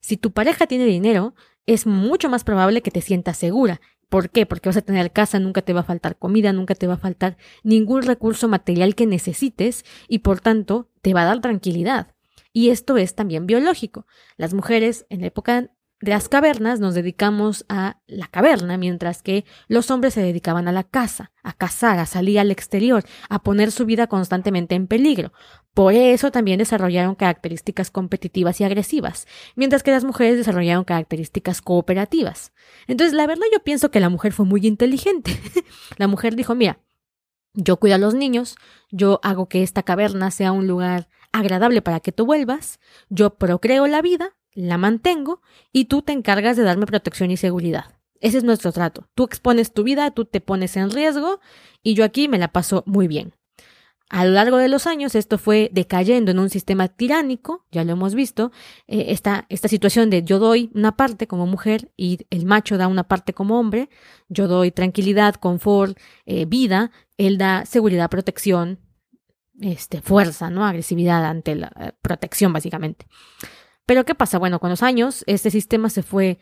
Si 0.00 0.16
tu 0.16 0.32
pareja 0.32 0.66
tiene 0.66 0.86
dinero, 0.86 1.36
es 1.66 1.86
mucho 1.86 2.28
más 2.28 2.42
probable 2.42 2.82
que 2.82 2.90
te 2.90 3.00
sientas 3.00 3.36
segura. 3.36 3.80
¿Por 4.08 4.30
qué? 4.30 4.44
Porque 4.44 4.70
vas 4.70 4.76
a 4.78 4.82
tener 4.82 5.12
casa, 5.12 5.38
nunca 5.38 5.62
te 5.62 5.72
va 5.72 5.82
a 5.82 5.84
faltar 5.84 6.18
comida, 6.18 6.52
nunca 6.52 6.74
te 6.74 6.88
va 6.88 6.94
a 6.94 6.98
faltar 6.98 7.36
ningún 7.62 8.02
recurso 8.02 8.48
material 8.48 8.96
que 8.96 9.06
necesites 9.06 9.84
y 10.08 10.18
por 10.18 10.40
tanto 10.40 10.90
te 11.00 11.14
va 11.14 11.22
a 11.22 11.26
dar 11.26 11.40
tranquilidad. 11.40 12.08
Y 12.58 12.70
esto 12.70 12.96
es 12.96 13.14
también 13.14 13.46
biológico. 13.46 14.04
Las 14.36 14.52
mujeres 14.52 15.06
en 15.10 15.20
la 15.20 15.28
época 15.28 15.70
de 16.00 16.10
las 16.10 16.28
cavernas 16.28 16.80
nos 16.80 16.96
dedicamos 16.96 17.64
a 17.68 18.00
la 18.08 18.26
caverna, 18.26 18.76
mientras 18.76 19.22
que 19.22 19.44
los 19.68 19.92
hombres 19.92 20.14
se 20.14 20.22
dedicaban 20.22 20.66
a 20.66 20.72
la 20.72 20.82
caza, 20.82 21.30
a 21.44 21.52
cazar, 21.52 22.00
a 22.00 22.06
salir 22.06 22.40
al 22.40 22.50
exterior, 22.50 23.04
a 23.28 23.44
poner 23.44 23.70
su 23.70 23.86
vida 23.86 24.08
constantemente 24.08 24.74
en 24.74 24.88
peligro. 24.88 25.32
Por 25.72 25.92
eso 25.92 26.32
también 26.32 26.58
desarrollaron 26.58 27.14
características 27.14 27.92
competitivas 27.92 28.60
y 28.60 28.64
agresivas, 28.64 29.28
mientras 29.54 29.84
que 29.84 29.92
las 29.92 30.02
mujeres 30.02 30.36
desarrollaron 30.36 30.82
características 30.82 31.62
cooperativas. 31.62 32.52
Entonces, 32.88 33.14
la 33.14 33.28
verdad 33.28 33.46
yo 33.52 33.62
pienso 33.62 33.92
que 33.92 34.00
la 34.00 34.08
mujer 34.08 34.32
fue 34.32 34.46
muy 34.46 34.66
inteligente. 34.66 35.30
la 35.96 36.08
mujer 36.08 36.34
dijo, 36.34 36.56
mira, 36.56 36.80
yo 37.54 37.76
cuido 37.76 37.94
a 37.94 37.98
los 37.98 38.14
niños, 38.14 38.56
yo 38.90 39.20
hago 39.22 39.48
que 39.48 39.62
esta 39.62 39.84
caverna 39.84 40.32
sea 40.32 40.50
un 40.50 40.66
lugar 40.66 41.08
agradable 41.32 41.82
para 41.82 42.00
que 42.00 42.12
tú 42.12 42.26
vuelvas, 42.26 42.80
yo 43.08 43.34
procreo 43.36 43.86
la 43.86 44.02
vida, 44.02 44.36
la 44.54 44.78
mantengo 44.78 45.40
y 45.72 45.86
tú 45.86 46.02
te 46.02 46.12
encargas 46.12 46.56
de 46.56 46.64
darme 46.64 46.86
protección 46.86 47.30
y 47.30 47.36
seguridad. 47.36 47.94
Ese 48.20 48.38
es 48.38 48.44
nuestro 48.44 48.72
trato. 48.72 49.08
Tú 49.14 49.24
expones 49.24 49.72
tu 49.72 49.84
vida, 49.84 50.10
tú 50.10 50.24
te 50.24 50.40
pones 50.40 50.76
en 50.76 50.90
riesgo 50.90 51.40
y 51.82 51.94
yo 51.94 52.04
aquí 52.04 52.28
me 52.28 52.38
la 52.38 52.48
paso 52.48 52.82
muy 52.86 53.06
bien. 53.06 53.34
A 54.10 54.24
lo 54.24 54.32
largo 54.32 54.56
de 54.56 54.68
los 54.68 54.86
años 54.86 55.14
esto 55.14 55.36
fue 55.36 55.68
decayendo 55.72 56.30
en 56.30 56.38
un 56.38 56.48
sistema 56.48 56.88
tiránico, 56.88 57.66
ya 57.70 57.84
lo 57.84 57.92
hemos 57.92 58.14
visto, 58.14 58.52
eh, 58.86 59.06
esta, 59.08 59.46
situación 59.50 60.08
de 60.08 60.22
yo 60.22 60.38
doy 60.38 60.70
una 60.74 60.96
parte 60.96 61.26
como 61.26 61.46
mujer 61.46 61.92
y 61.94 62.26
el 62.30 62.46
macho 62.46 62.78
da 62.78 62.88
una 62.88 63.04
parte 63.04 63.34
como 63.34 63.60
hombre, 63.60 63.90
yo 64.30 64.48
doy 64.48 64.70
tranquilidad, 64.70 65.34
confort, 65.34 65.98
eh, 66.24 66.46
vida, 66.46 66.90
él 67.18 67.36
da 67.36 67.66
seguridad, 67.66 68.08
protección, 68.08 68.78
este, 69.60 70.00
fuerza, 70.00 70.50
¿no? 70.50 70.64
Agresividad 70.64 71.24
ante 71.24 71.54
la 71.54 71.72
eh, 71.78 71.92
protección, 72.00 72.52
básicamente. 72.52 73.06
Pero 73.86 74.04
¿qué 74.04 74.14
pasa? 74.14 74.38
Bueno, 74.38 74.60
con 74.60 74.70
los 74.70 74.82
años 74.82 75.24
este 75.26 75.50
sistema 75.50 75.88
se 75.90 76.02
fue 76.02 76.38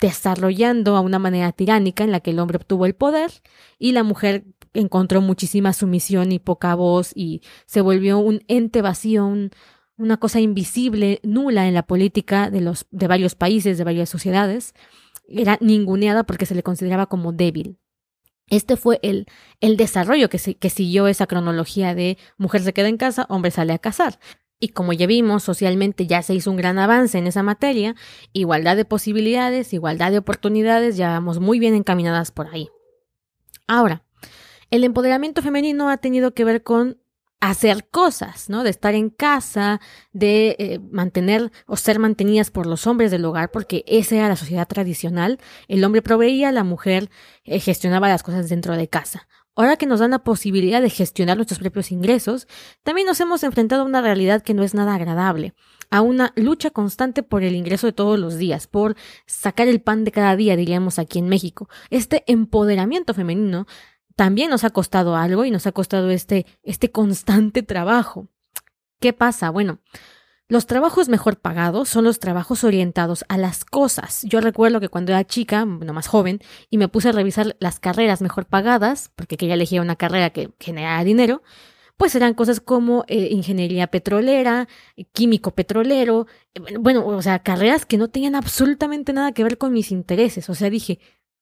desarrollando 0.00 0.96
a 0.96 1.00
una 1.00 1.18
manera 1.18 1.52
tiránica 1.52 2.04
en 2.04 2.12
la 2.12 2.20
que 2.20 2.30
el 2.30 2.38
hombre 2.38 2.56
obtuvo 2.56 2.86
el 2.86 2.94
poder 2.94 3.30
y 3.78 3.92
la 3.92 4.02
mujer 4.02 4.44
encontró 4.72 5.20
muchísima 5.20 5.72
sumisión 5.72 6.32
y 6.32 6.38
poca 6.38 6.74
voz 6.74 7.12
y 7.14 7.42
se 7.66 7.80
volvió 7.80 8.18
un 8.18 8.42
ente 8.48 8.82
vacío, 8.82 9.30
una 9.98 10.16
cosa 10.16 10.40
invisible, 10.40 11.20
nula 11.22 11.66
en 11.68 11.74
la 11.74 11.82
política 11.82 12.50
de, 12.50 12.60
los, 12.60 12.86
de 12.90 13.06
varios 13.08 13.34
países, 13.34 13.78
de 13.78 13.84
varias 13.84 14.08
sociedades. 14.08 14.74
Era 15.28 15.58
ninguneada 15.60 16.24
porque 16.24 16.46
se 16.46 16.54
le 16.54 16.62
consideraba 16.62 17.06
como 17.06 17.32
débil. 17.32 17.78
Este 18.48 18.76
fue 18.76 19.00
el, 19.02 19.26
el 19.60 19.76
desarrollo 19.76 20.28
que, 20.28 20.38
siguió 20.38 21.08
esa 21.08 21.26
cronología 21.26 21.94
de 21.94 22.16
mujer 22.38 22.62
se 22.62 22.72
queda 22.72 22.88
en 22.88 22.96
casa, 22.96 23.26
hombre 23.28 23.50
sale 23.50 23.72
a 23.72 23.78
cazar. 23.78 24.18
Y 24.58 24.68
como 24.68 24.92
ya 24.92 25.06
vimos, 25.06 25.42
socialmente 25.42 26.06
ya 26.06 26.22
se 26.22 26.34
hizo 26.34 26.50
un 26.50 26.56
gran 26.56 26.78
avance 26.78 27.18
en 27.18 27.26
esa 27.26 27.42
materia, 27.42 27.94
igualdad 28.32 28.76
de 28.76 28.84
posibilidades, 28.84 29.72
igualdad 29.74 30.12
de 30.12 30.18
oportunidades, 30.18 30.96
ya 30.96 31.10
vamos 31.10 31.40
muy 31.40 31.58
bien 31.58 31.74
encaminadas 31.74 32.30
por 32.30 32.48
ahí. 32.48 32.68
Ahora, 33.66 34.04
el 34.70 34.84
empoderamiento 34.84 35.42
femenino 35.42 35.90
ha 35.90 35.98
tenido 35.98 36.32
que 36.32 36.44
ver 36.44 36.62
con 36.62 36.98
hacer 37.50 37.88
cosas, 37.88 38.50
¿no? 38.50 38.64
De 38.64 38.70
estar 38.70 38.94
en 38.94 39.08
casa, 39.10 39.80
de 40.12 40.56
eh, 40.58 40.80
mantener 40.90 41.52
o 41.66 41.76
ser 41.76 41.98
mantenidas 41.98 42.50
por 42.50 42.66
los 42.66 42.86
hombres 42.86 43.10
del 43.10 43.24
hogar, 43.24 43.50
porque 43.50 43.84
esa 43.86 44.16
era 44.16 44.28
la 44.28 44.36
sociedad 44.36 44.66
tradicional. 44.66 45.38
El 45.68 45.84
hombre 45.84 46.02
proveía, 46.02 46.50
la 46.50 46.64
mujer 46.64 47.08
eh, 47.44 47.60
gestionaba 47.60 48.08
las 48.08 48.22
cosas 48.22 48.48
dentro 48.48 48.76
de 48.76 48.88
casa. 48.88 49.28
Ahora 49.54 49.76
que 49.76 49.86
nos 49.86 50.00
dan 50.00 50.10
la 50.10 50.24
posibilidad 50.24 50.82
de 50.82 50.90
gestionar 50.90 51.36
nuestros 51.36 51.60
propios 51.60 51.90
ingresos, 51.90 52.46
también 52.82 53.06
nos 53.06 53.20
hemos 53.20 53.42
enfrentado 53.42 53.82
a 53.82 53.86
una 53.86 54.02
realidad 54.02 54.42
que 54.42 54.52
no 54.52 54.62
es 54.62 54.74
nada 54.74 54.94
agradable, 54.94 55.54
a 55.90 56.02
una 56.02 56.32
lucha 56.36 56.70
constante 56.70 57.22
por 57.22 57.42
el 57.42 57.54
ingreso 57.54 57.86
de 57.86 57.92
todos 57.92 58.18
los 58.18 58.36
días, 58.36 58.66
por 58.66 58.96
sacar 59.24 59.68
el 59.68 59.80
pan 59.80 60.04
de 60.04 60.12
cada 60.12 60.36
día, 60.36 60.56
diríamos 60.56 60.98
aquí 60.98 61.20
en 61.20 61.28
México. 61.28 61.70
Este 61.90 62.22
empoderamiento 62.26 63.14
femenino 63.14 63.66
también 64.16 64.50
nos 64.50 64.64
ha 64.64 64.70
costado 64.70 65.14
algo 65.14 65.44
y 65.44 65.50
nos 65.50 65.66
ha 65.66 65.72
costado 65.72 66.10
este, 66.10 66.46
este 66.62 66.90
constante 66.90 67.62
trabajo. 67.62 68.28
¿Qué 68.98 69.12
pasa? 69.12 69.50
Bueno, 69.50 69.78
los 70.48 70.66
trabajos 70.66 71.08
mejor 71.08 71.38
pagados 71.38 71.88
son 71.88 72.04
los 72.04 72.18
trabajos 72.18 72.64
orientados 72.64 73.24
a 73.28 73.36
las 73.36 73.64
cosas. 73.64 74.22
Yo 74.22 74.40
recuerdo 74.40 74.80
que 74.80 74.88
cuando 74.88 75.12
era 75.12 75.26
chica, 75.26 75.64
bueno, 75.66 75.92
más 75.92 76.06
joven, 76.06 76.40
y 76.70 76.78
me 76.78 76.88
puse 76.88 77.10
a 77.10 77.12
revisar 77.12 77.56
las 77.58 77.78
carreras 77.78 78.22
mejor 78.22 78.46
pagadas, 78.46 79.10
porque 79.16 79.36
quería 79.36 79.54
elegir 79.54 79.80
una 79.80 79.96
carrera 79.96 80.30
que 80.30 80.50
generara 80.58 81.04
dinero, 81.04 81.42
pues 81.96 82.14
eran 82.14 82.34
cosas 82.34 82.60
como 82.60 83.04
eh, 83.08 83.28
ingeniería 83.32 83.88
petrolera, 83.88 84.68
químico 85.12 85.50
petrolero, 85.50 86.26
eh, 86.54 86.76
bueno, 86.78 87.06
o 87.06 87.22
sea, 87.22 87.40
carreras 87.40 87.84
que 87.84 87.98
no 87.98 88.08
tenían 88.08 88.34
absolutamente 88.34 89.12
nada 89.12 89.32
que 89.32 89.42
ver 89.42 89.58
con 89.58 89.72
mis 89.72 89.90
intereses. 89.90 90.48
O 90.48 90.54
sea, 90.54 90.70
dije, 90.70 91.00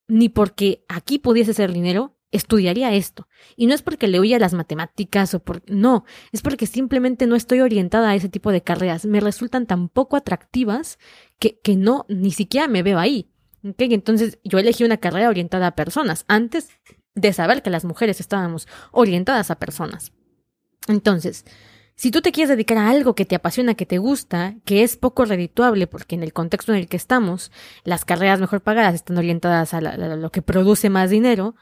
ni 0.09 0.29
porque 0.29 0.85
aquí 0.89 1.19
pudiese 1.19 1.55
ser 1.55 1.73
dinero, 1.73 2.14
estudiaría 2.37 2.93
esto. 2.93 3.29
Y 3.57 3.67
no 3.67 3.75
es 3.75 3.83
porque 3.83 4.09
le 4.09 4.21
huya 4.21 4.39
las 4.39 4.55
matemáticas 4.55 5.35
o 5.35 5.41
por... 5.41 5.63
No, 5.71 6.05
es 6.33 6.43
porque 6.43 6.67
simplemente 6.67 7.27
no 7.27 7.37
estoy 7.37 7.61
orientada 7.61 8.11
a 8.11 8.15
ese 8.15 8.29
tipo 8.29 8.53
de 8.53 8.63
carreras. 8.63 9.07
Me 9.07 9.21
resultan 9.21 9.67
tan 9.67 9.89
poco 9.89 10.17
atractivas 10.17 10.99
que, 11.39 11.59
que 11.61 11.77
no, 11.77 12.05
ni 12.09 12.33
siquiera 12.33 12.69
me 12.69 12.83
veo 12.83 12.99
ahí. 12.99 13.31
¿Okay? 13.67 13.95
Entonces 13.95 14.39
yo 14.45 14.59
elegí 14.59 14.85
una 14.85 14.99
carrera 14.99 15.29
orientada 15.29 15.69
a 15.69 15.77
personas 15.77 16.25
antes 16.29 16.69
de 17.15 17.33
saber 17.33 17.63
que 17.63 17.71
las 17.71 17.85
mujeres 17.85 18.21
estábamos 18.21 18.67
orientadas 18.91 19.51
a 19.51 19.59
personas. 19.59 20.13
Entonces, 20.89 21.45
si 21.97 22.11
tú 22.11 22.21
te 22.21 22.33
quieres 22.33 22.49
dedicar 22.49 22.77
a 22.77 22.91
algo 22.91 23.15
que 23.15 23.25
te 23.25 23.37
apasiona, 23.37 23.75
que 23.75 23.87
te 23.87 23.99
gusta, 23.99 24.57
que 24.65 24.83
es 24.83 24.97
poco 24.97 25.25
redituable, 25.25 25.87
porque 25.87 26.17
en 26.17 26.25
el 26.25 26.33
contexto 26.33 26.73
en 26.73 26.79
el 26.79 26.89
que 26.89 26.97
estamos, 26.97 27.53
las 27.85 28.05
carreras 28.05 28.41
mejor 28.41 28.63
pagadas 28.63 28.97
están 28.97 29.17
orientadas 29.17 29.75
a, 29.75 29.79
a 29.79 30.17
lo 30.17 30.31
que 30.31 30.43
produce 30.43 30.91
más 30.91 31.11
dinero, 31.11 31.55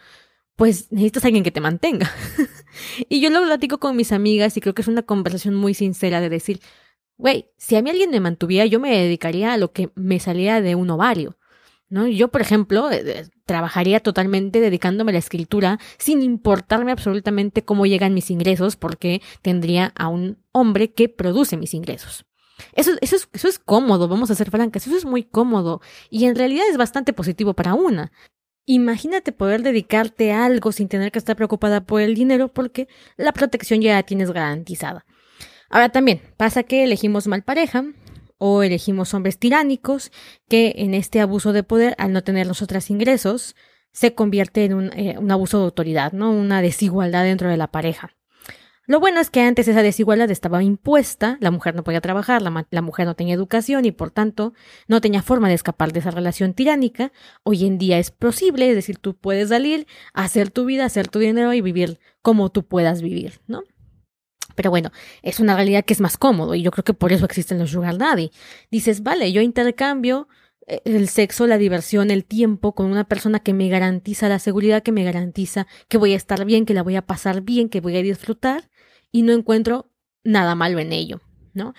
pues 0.56 0.90
necesitas 0.92 1.24
a 1.24 1.28
alguien 1.28 1.44
que 1.44 1.50
te 1.50 1.60
mantenga. 1.60 2.10
y 3.08 3.20
yo 3.20 3.30
lo 3.30 3.42
platico 3.42 3.78
con 3.78 3.96
mis 3.96 4.12
amigas 4.12 4.56
y 4.56 4.60
creo 4.60 4.74
que 4.74 4.82
es 4.82 4.88
una 4.88 5.02
conversación 5.02 5.54
muy 5.54 5.74
sincera 5.74 6.20
de 6.20 6.28
decir, 6.28 6.60
güey, 7.16 7.50
si 7.56 7.76
a 7.76 7.82
mí 7.82 7.90
alguien 7.90 8.10
me 8.10 8.20
mantuviera, 8.20 8.66
yo 8.66 8.80
me 8.80 8.96
dedicaría 8.96 9.52
a 9.52 9.56
lo 9.56 9.72
que 9.72 9.90
me 9.94 10.20
salía 10.20 10.60
de 10.60 10.74
un 10.74 10.90
ovario. 10.90 11.38
¿No? 11.88 12.08
Yo, 12.08 12.28
por 12.28 12.40
ejemplo, 12.40 12.90
eh, 12.90 13.02
eh, 13.04 13.28
trabajaría 13.44 14.00
totalmente 14.00 14.62
dedicándome 14.62 15.10
a 15.10 15.12
la 15.12 15.18
escritura 15.18 15.78
sin 15.98 16.22
importarme 16.22 16.90
absolutamente 16.90 17.66
cómo 17.66 17.84
llegan 17.84 18.14
mis 18.14 18.30
ingresos 18.30 18.76
porque 18.76 19.20
tendría 19.42 19.92
a 19.94 20.08
un 20.08 20.38
hombre 20.52 20.94
que 20.94 21.10
produce 21.10 21.58
mis 21.58 21.74
ingresos. 21.74 22.24
Eso, 22.72 22.92
eso, 23.02 23.16
es, 23.16 23.28
eso 23.34 23.46
es 23.46 23.58
cómodo, 23.58 24.08
vamos 24.08 24.30
a 24.30 24.34
ser 24.34 24.50
francas, 24.50 24.86
eso 24.86 24.96
es 24.96 25.04
muy 25.04 25.22
cómodo 25.22 25.82
y 26.08 26.24
en 26.24 26.34
realidad 26.34 26.64
es 26.70 26.78
bastante 26.78 27.12
positivo 27.12 27.52
para 27.52 27.74
una. 27.74 28.10
Imagínate 28.64 29.32
poder 29.32 29.62
dedicarte 29.62 30.32
a 30.32 30.44
algo 30.44 30.70
sin 30.70 30.88
tener 30.88 31.10
que 31.10 31.18
estar 31.18 31.34
preocupada 31.36 31.84
por 31.84 32.00
el 32.00 32.14
dinero 32.14 32.52
porque 32.52 32.88
la 33.16 33.32
protección 33.32 33.80
ya 33.80 33.94
la 33.94 34.02
tienes 34.04 34.30
garantizada. 34.30 35.04
Ahora 35.68 35.88
también 35.88 36.20
pasa 36.36 36.62
que 36.62 36.84
elegimos 36.84 37.26
mal 37.26 37.42
pareja 37.42 37.84
o 38.38 38.62
elegimos 38.62 39.14
hombres 39.14 39.38
tiránicos 39.38 40.12
que 40.48 40.74
en 40.76 40.94
este 40.94 41.20
abuso 41.20 41.52
de 41.52 41.62
poder, 41.62 41.94
al 41.98 42.12
no 42.12 42.22
tener 42.22 42.46
los 42.46 42.62
otros 42.62 42.90
ingresos, 42.90 43.56
se 43.92 44.14
convierte 44.14 44.64
en 44.64 44.74
un, 44.74 44.92
eh, 44.98 45.16
un 45.18 45.30
abuso 45.30 45.58
de 45.58 45.64
autoridad, 45.64 46.12
¿no? 46.12 46.30
Una 46.30 46.62
desigualdad 46.62 47.24
dentro 47.24 47.48
de 47.48 47.56
la 47.56 47.68
pareja. 47.68 48.16
Lo 48.86 48.98
bueno 48.98 49.20
es 49.20 49.30
que 49.30 49.40
antes 49.40 49.68
esa 49.68 49.82
desigualdad 49.82 50.30
estaba 50.30 50.62
impuesta, 50.62 51.38
la 51.40 51.52
mujer 51.52 51.76
no 51.76 51.84
podía 51.84 52.00
trabajar, 52.00 52.42
la, 52.42 52.82
mujer 52.82 53.06
no 53.06 53.14
tenía 53.14 53.34
educación 53.34 53.84
y 53.84 53.92
por 53.92 54.10
tanto 54.10 54.54
no 54.88 55.00
tenía 55.00 55.22
forma 55.22 55.48
de 55.48 55.54
escapar 55.54 55.92
de 55.92 56.00
esa 56.00 56.10
relación 56.10 56.52
tiránica. 56.52 57.12
Hoy 57.44 57.64
en 57.64 57.78
día 57.78 57.98
es 57.98 58.10
posible, 58.10 58.68
es 58.68 58.74
decir, 58.74 58.98
tú 58.98 59.14
puedes 59.14 59.50
salir, 59.50 59.86
hacer 60.14 60.50
tu 60.50 60.64
vida, 60.64 60.84
hacer 60.84 61.06
tu 61.06 61.20
dinero 61.20 61.52
y 61.52 61.60
vivir 61.60 62.00
como 62.22 62.50
tú 62.50 62.66
puedas 62.66 63.02
vivir, 63.02 63.40
¿no? 63.46 63.62
Pero 64.56 64.70
bueno, 64.70 64.90
es 65.22 65.38
una 65.38 65.54
realidad 65.54 65.84
que 65.84 65.94
es 65.94 66.00
más 66.00 66.16
cómodo 66.16 66.56
y 66.56 66.62
yo 66.62 66.72
creo 66.72 66.84
que 66.84 66.92
por 66.92 67.12
eso 67.12 67.24
existen 67.24 67.60
los 67.60 67.70
sugar 67.70 67.98
daddy. 67.98 68.32
Dices, 68.70 69.04
vale, 69.04 69.32
yo 69.32 69.40
intercambio 69.40 70.28
eh, 70.66 70.80
el 70.84 71.08
sexo, 71.08 71.46
la 71.46 71.58
diversión, 71.58 72.10
el 72.10 72.24
tiempo 72.24 72.74
con 72.74 72.86
una 72.86 73.04
persona 73.04 73.40
que 73.40 73.52
me 73.52 73.68
garantiza 73.68 74.28
la 74.28 74.38
seguridad, 74.38 74.82
que 74.82 74.92
me 74.92 75.04
garantiza 75.04 75.66
que 75.88 75.98
voy 75.98 76.12
a 76.12 76.16
estar 76.16 76.44
bien, 76.44 76.66
que 76.66 76.74
la 76.74 76.82
voy 76.82 76.96
a 76.96 77.02
pasar 77.02 77.42
bien, 77.42 77.68
que 77.68 77.80
voy 77.80 77.96
a 77.96 78.02
disfrutar 78.02 78.70
y 79.12 79.22
no 79.22 79.32
encuentro 79.32 79.92
nada 80.24 80.54
malo 80.54 80.78
en 80.80 80.92
ello, 80.92 81.20
¿no? 81.54 81.74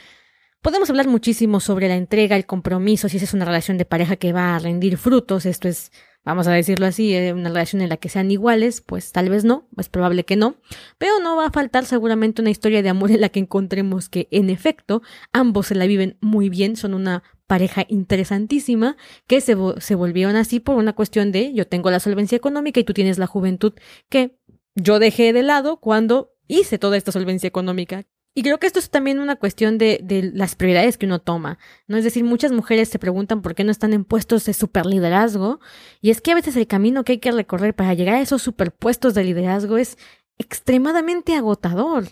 Podemos 0.64 0.90
hablar 0.90 1.10
muchísimo 1.10 1.60
sobre 1.60 1.90
la 1.90 1.98
entrega, 1.98 2.38
el 2.38 2.46
compromiso, 2.46 3.10
si 3.10 3.18
esa 3.18 3.26
es 3.26 3.34
una 3.34 3.44
relación 3.44 3.78
de 3.78 3.84
pareja 3.84 4.16
que 4.16 4.32
va 4.32 4.56
a 4.56 4.60
rendir 4.60 4.96
frutos, 4.96 5.46
esto 5.46 5.68
es, 5.68 5.92
vamos 6.24 6.48
a 6.48 6.54
decirlo 6.54 6.86
así, 6.86 7.14
eh, 7.14 7.34
una 7.34 7.50
relación 7.50 7.82
en 7.82 7.90
la 7.90 7.98
que 7.98 8.08
sean 8.08 8.32
iguales, 8.32 8.80
pues 8.80 9.12
tal 9.12 9.28
vez 9.28 9.44
no, 9.44 9.68
es 9.78 9.90
probable 9.90 10.24
que 10.24 10.38
no, 10.38 10.56
pero 10.98 11.20
no 11.20 11.36
va 11.36 11.48
a 11.48 11.52
faltar 11.52 11.84
seguramente 11.84 12.42
una 12.42 12.50
historia 12.50 12.82
de 12.82 12.88
amor 12.88 13.12
en 13.12 13.20
la 13.20 13.28
que 13.28 13.42
encontremos 13.42 14.08
que 14.08 14.30
en 14.32 14.50
efecto 14.50 15.02
ambos 15.34 15.68
se 15.68 15.76
la 15.76 15.86
viven 15.86 16.18
muy 16.22 16.48
bien, 16.48 16.78
son 16.78 16.94
una 16.94 17.24
pareja 17.46 17.84
interesantísima 17.90 18.96
que 19.28 19.42
se, 19.42 19.58
se 19.80 19.96
volvieron 19.96 20.38
así 20.38 20.62
por 20.62 20.78
una 20.78 20.94
cuestión 20.94 21.34
de 21.34 21.54
yo 21.54 21.68
tengo 21.68 21.92
la 21.92 22.00
solvencia 22.00 22.38
económica 22.38 22.80
y 22.80 22.86
tú 22.86 22.94
tienes 22.94 23.18
la 23.18 23.28
juventud 23.28 23.74
que 24.08 24.40
yo 24.76 24.98
dejé 25.00 25.34
de 25.34 25.44
lado 25.44 25.82
cuando 25.82 26.33
hice 26.48 26.78
toda 26.78 26.98
esta 26.98 27.12
solvencia 27.12 27.48
económica 27.48 28.06
y 28.36 28.42
creo 28.42 28.60
que 28.60 28.66
esto 28.66 28.80
es 28.80 28.90
también 28.90 29.20
una 29.20 29.36
cuestión 29.36 29.78
de, 29.78 30.00
de, 30.02 30.32
las 30.34 30.56
prioridades 30.56 30.98
que 30.98 31.06
uno 31.06 31.20
toma, 31.20 31.60
¿no? 31.88 31.98
Es 31.98 32.04
decir, 32.04 32.24
muchas 32.24 32.52
mujeres 32.52 32.90
se 32.90 32.98
preguntan 32.98 33.44
por 33.44 33.54
qué 33.54 33.64
no 33.64 33.72
están 33.72 33.94
en 33.94 34.06
puestos 34.06 34.46
de 34.46 34.54
superliderazgo, 34.54 35.60
y 36.02 36.10
es 36.10 36.20
que 36.20 36.32
a 36.32 36.36
veces 36.36 36.56
el 36.56 36.66
camino 36.66 37.04
que 37.04 37.14
hay 37.14 37.18
que 37.20 37.32
recorrer 37.32 37.76
para 37.76 37.94
llegar 37.94 38.16
a 38.16 38.22
esos 38.22 38.42
superpuestos 38.42 39.14
de 39.14 39.24
liderazgo 39.24 39.78
es 39.78 39.98
extremadamente 40.40 41.36
agotador, 41.36 42.06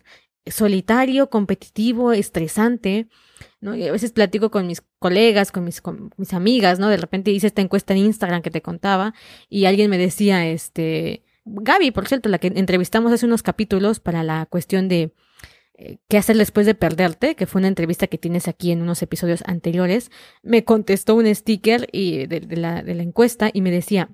solitario, 0.46 1.30
competitivo, 1.32 2.14
estresante, 2.14 3.08
¿no? 3.60 3.76
Y 3.76 3.88
a 3.88 3.92
veces 3.92 4.12
platico 4.12 4.52
con 4.52 4.68
mis 4.68 4.84
colegas, 5.00 5.52
con 5.52 5.64
mis, 5.64 5.82
con 5.82 6.12
mis 6.18 6.34
amigas, 6.34 6.78
¿no? 6.78 6.90
De 6.90 6.98
repente 6.98 7.32
hice 7.32 7.48
esta 7.48 7.62
encuesta 7.64 7.94
en 7.94 8.00
Instagram 8.00 8.44
que 8.44 8.52
te 8.52 8.62
contaba, 8.62 9.16
y 9.50 9.66
alguien 9.66 9.90
me 9.90 9.98
decía, 9.98 10.48
este, 10.48 11.24
Gaby, 11.46 11.92
por 11.92 12.08
cierto, 12.08 12.30
la 12.30 12.40
que 12.40 12.48
entrevistamos 12.48 13.12
hace 13.12 13.26
unos 13.26 13.44
capítulos 13.44 14.00
para 14.00 14.24
la 14.24 14.46
cuestión 14.46 14.88
de 14.88 15.14
eh, 15.74 15.98
qué 16.08 16.18
hacer 16.18 16.38
después 16.38 16.66
de 16.66 16.76
perderte, 16.76 17.36
que 17.36 17.48
fue 17.48 17.60
una 17.60 17.68
entrevista 17.68 18.08
que 18.08 18.18
tienes 18.18 18.48
aquí 18.48 18.72
en 18.72 18.82
unos 18.82 19.02
episodios 19.02 19.44
anteriores, 19.46 20.12
me 20.44 20.64
contestó 20.64 21.16
un 21.16 21.34
sticker 21.34 21.88
y 21.92 22.28
de, 22.28 22.42
la 22.58 22.82
encuesta 22.88 23.50
y 23.52 23.62
me 23.62 23.72
decía, 23.72 24.10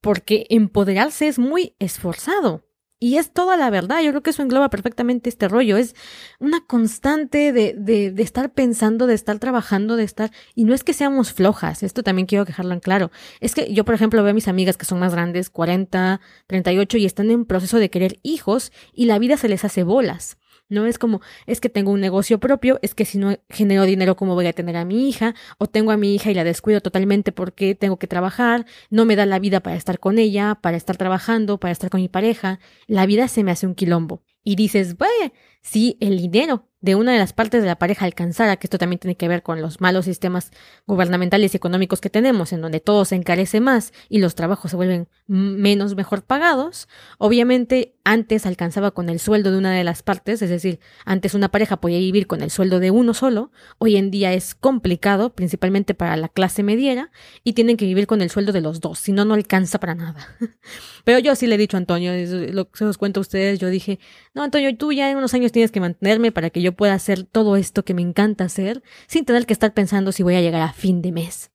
porque 0.00 0.46
empoderarse 0.50 1.28
es 1.28 1.38
muy 1.38 1.76
esforzado. 1.78 2.64
Y 3.02 3.16
es 3.16 3.32
toda 3.32 3.56
la 3.56 3.70
verdad, 3.70 4.02
yo 4.02 4.10
creo 4.10 4.22
que 4.22 4.28
eso 4.28 4.42
engloba 4.42 4.68
perfectamente 4.68 5.30
este 5.30 5.48
rollo, 5.48 5.78
es 5.78 5.96
una 6.38 6.60
constante 6.66 7.50
de, 7.50 7.74
de, 7.74 8.10
de, 8.10 8.22
estar 8.22 8.52
pensando, 8.52 9.06
de 9.06 9.14
estar 9.14 9.38
trabajando, 9.38 9.96
de 9.96 10.04
estar, 10.04 10.30
y 10.54 10.64
no 10.64 10.74
es 10.74 10.84
que 10.84 10.92
seamos 10.92 11.32
flojas, 11.32 11.82
esto 11.82 12.02
también 12.02 12.26
quiero 12.26 12.44
dejarlo 12.44 12.74
en 12.74 12.80
claro, 12.80 13.10
es 13.40 13.54
que 13.54 13.72
yo 13.72 13.86
por 13.86 13.94
ejemplo 13.94 14.22
veo 14.22 14.32
a 14.32 14.34
mis 14.34 14.48
amigas 14.48 14.76
que 14.76 14.84
son 14.84 14.98
más 14.98 15.14
grandes, 15.14 15.48
40, 15.48 16.20
38, 16.46 16.98
y 16.98 17.06
están 17.06 17.30
en 17.30 17.46
proceso 17.46 17.78
de 17.78 17.88
querer 17.88 18.18
hijos, 18.22 18.70
y 18.92 19.06
la 19.06 19.18
vida 19.18 19.38
se 19.38 19.48
les 19.48 19.64
hace 19.64 19.82
bolas. 19.82 20.36
No 20.70 20.86
es 20.86 20.98
como, 20.98 21.20
es 21.46 21.60
que 21.60 21.68
tengo 21.68 21.90
un 21.90 22.00
negocio 22.00 22.38
propio, 22.38 22.78
es 22.80 22.94
que 22.94 23.04
si 23.04 23.18
no 23.18 23.36
genero 23.50 23.84
dinero, 23.84 24.16
¿cómo 24.16 24.34
voy 24.34 24.46
a 24.46 24.52
tener 24.52 24.76
a 24.76 24.84
mi 24.84 25.08
hija? 25.08 25.34
O 25.58 25.66
tengo 25.66 25.90
a 25.90 25.96
mi 25.96 26.14
hija 26.14 26.30
y 26.30 26.34
la 26.34 26.44
descuido 26.44 26.80
totalmente 26.80 27.32
porque 27.32 27.74
tengo 27.74 27.98
que 27.98 28.06
trabajar, 28.06 28.64
no 28.88 29.04
me 29.04 29.16
da 29.16 29.26
la 29.26 29.40
vida 29.40 29.60
para 29.60 29.76
estar 29.76 29.98
con 29.98 30.18
ella, 30.18 30.54
para 30.62 30.76
estar 30.76 30.96
trabajando, 30.96 31.58
para 31.58 31.72
estar 31.72 31.90
con 31.90 32.00
mi 32.00 32.08
pareja. 32.08 32.60
La 32.86 33.04
vida 33.04 33.28
se 33.28 33.44
me 33.44 33.50
hace 33.50 33.66
un 33.66 33.74
quilombo. 33.74 34.22
Y 34.42 34.56
dices, 34.56 34.96
vaya, 34.96 35.32
si 35.60 35.98
el 36.00 36.18
dinero 36.18 36.70
de 36.80 36.94
una 36.94 37.12
de 37.12 37.18
las 37.18 37.34
partes 37.34 37.60
de 37.60 37.68
la 37.68 37.76
pareja 37.76 38.06
alcanzara, 38.06 38.56
que 38.56 38.66
esto 38.66 38.78
también 38.78 38.98
tiene 38.98 39.16
que 39.16 39.28
ver 39.28 39.42
con 39.42 39.60
los 39.60 39.82
malos 39.82 40.06
sistemas 40.06 40.50
gubernamentales 40.86 41.52
y 41.52 41.58
económicos 41.58 42.00
que 42.00 42.08
tenemos, 42.08 42.54
en 42.54 42.62
donde 42.62 42.80
todo 42.80 43.04
se 43.04 43.16
encarece 43.16 43.60
más 43.60 43.92
y 44.08 44.18
los 44.18 44.34
trabajos 44.34 44.70
se 44.70 44.76
vuelven 44.78 45.08
menos 45.26 45.94
mejor 45.94 46.22
pagados, 46.22 46.88
obviamente 47.18 47.96
antes 48.04 48.46
alcanzaba 48.46 48.90
con 48.92 49.08
el 49.08 49.20
sueldo 49.20 49.50
de 49.50 49.58
una 49.58 49.72
de 49.72 49.84
las 49.84 50.02
partes, 50.02 50.42
es 50.42 50.50
decir, 50.50 50.80
antes 51.04 51.34
una 51.34 51.50
pareja 51.50 51.80
podía 51.80 51.98
vivir 51.98 52.26
con 52.26 52.42
el 52.42 52.50
sueldo 52.50 52.80
de 52.80 52.90
uno 52.90 53.14
solo, 53.14 53.52
hoy 53.78 53.96
en 53.96 54.10
día 54.10 54.32
es 54.32 54.54
complicado, 54.54 55.34
principalmente 55.34 55.94
para 55.94 56.16
la 56.16 56.28
clase 56.28 56.62
mediera, 56.62 57.10
y 57.44 57.52
tienen 57.52 57.76
que 57.76 57.84
vivir 57.84 58.06
con 58.06 58.22
el 58.22 58.30
sueldo 58.30 58.52
de 58.52 58.60
los 58.60 58.80
dos, 58.80 58.98
si 58.98 59.12
no, 59.12 59.24
no 59.24 59.34
alcanza 59.34 59.80
para 59.80 59.94
nada. 59.94 60.28
Pero 61.04 61.18
yo 61.18 61.34
sí 61.34 61.46
le 61.46 61.56
he 61.56 61.58
dicho 61.58 61.76
a 61.76 61.78
Antonio, 61.78 62.12
lo 62.52 62.70
que 62.70 62.78
se 62.78 62.84
os 62.84 62.98
cuento 62.98 63.20
a 63.20 63.22
ustedes, 63.22 63.58
yo 63.58 63.68
dije, 63.68 63.98
no, 64.34 64.42
Antonio, 64.42 64.76
tú 64.76 64.92
ya 64.92 65.10
en 65.10 65.16
unos 65.18 65.34
años 65.34 65.52
tienes 65.52 65.70
que 65.70 65.80
mantenerme 65.80 66.32
para 66.32 66.50
que 66.50 66.62
yo 66.62 66.72
pueda 66.72 66.94
hacer 66.94 67.24
todo 67.24 67.56
esto 67.56 67.84
que 67.84 67.94
me 67.94 68.02
encanta 68.02 68.44
hacer, 68.44 68.82
sin 69.06 69.24
tener 69.24 69.46
que 69.46 69.52
estar 69.52 69.74
pensando 69.74 70.12
si 70.12 70.22
voy 70.22 70.34
a 70.36 70.40
llegar 70.40 70.62
a 70.62 70.72
fin 70.72 71.02
de 71.02 71.12
mes. 71.12 71.50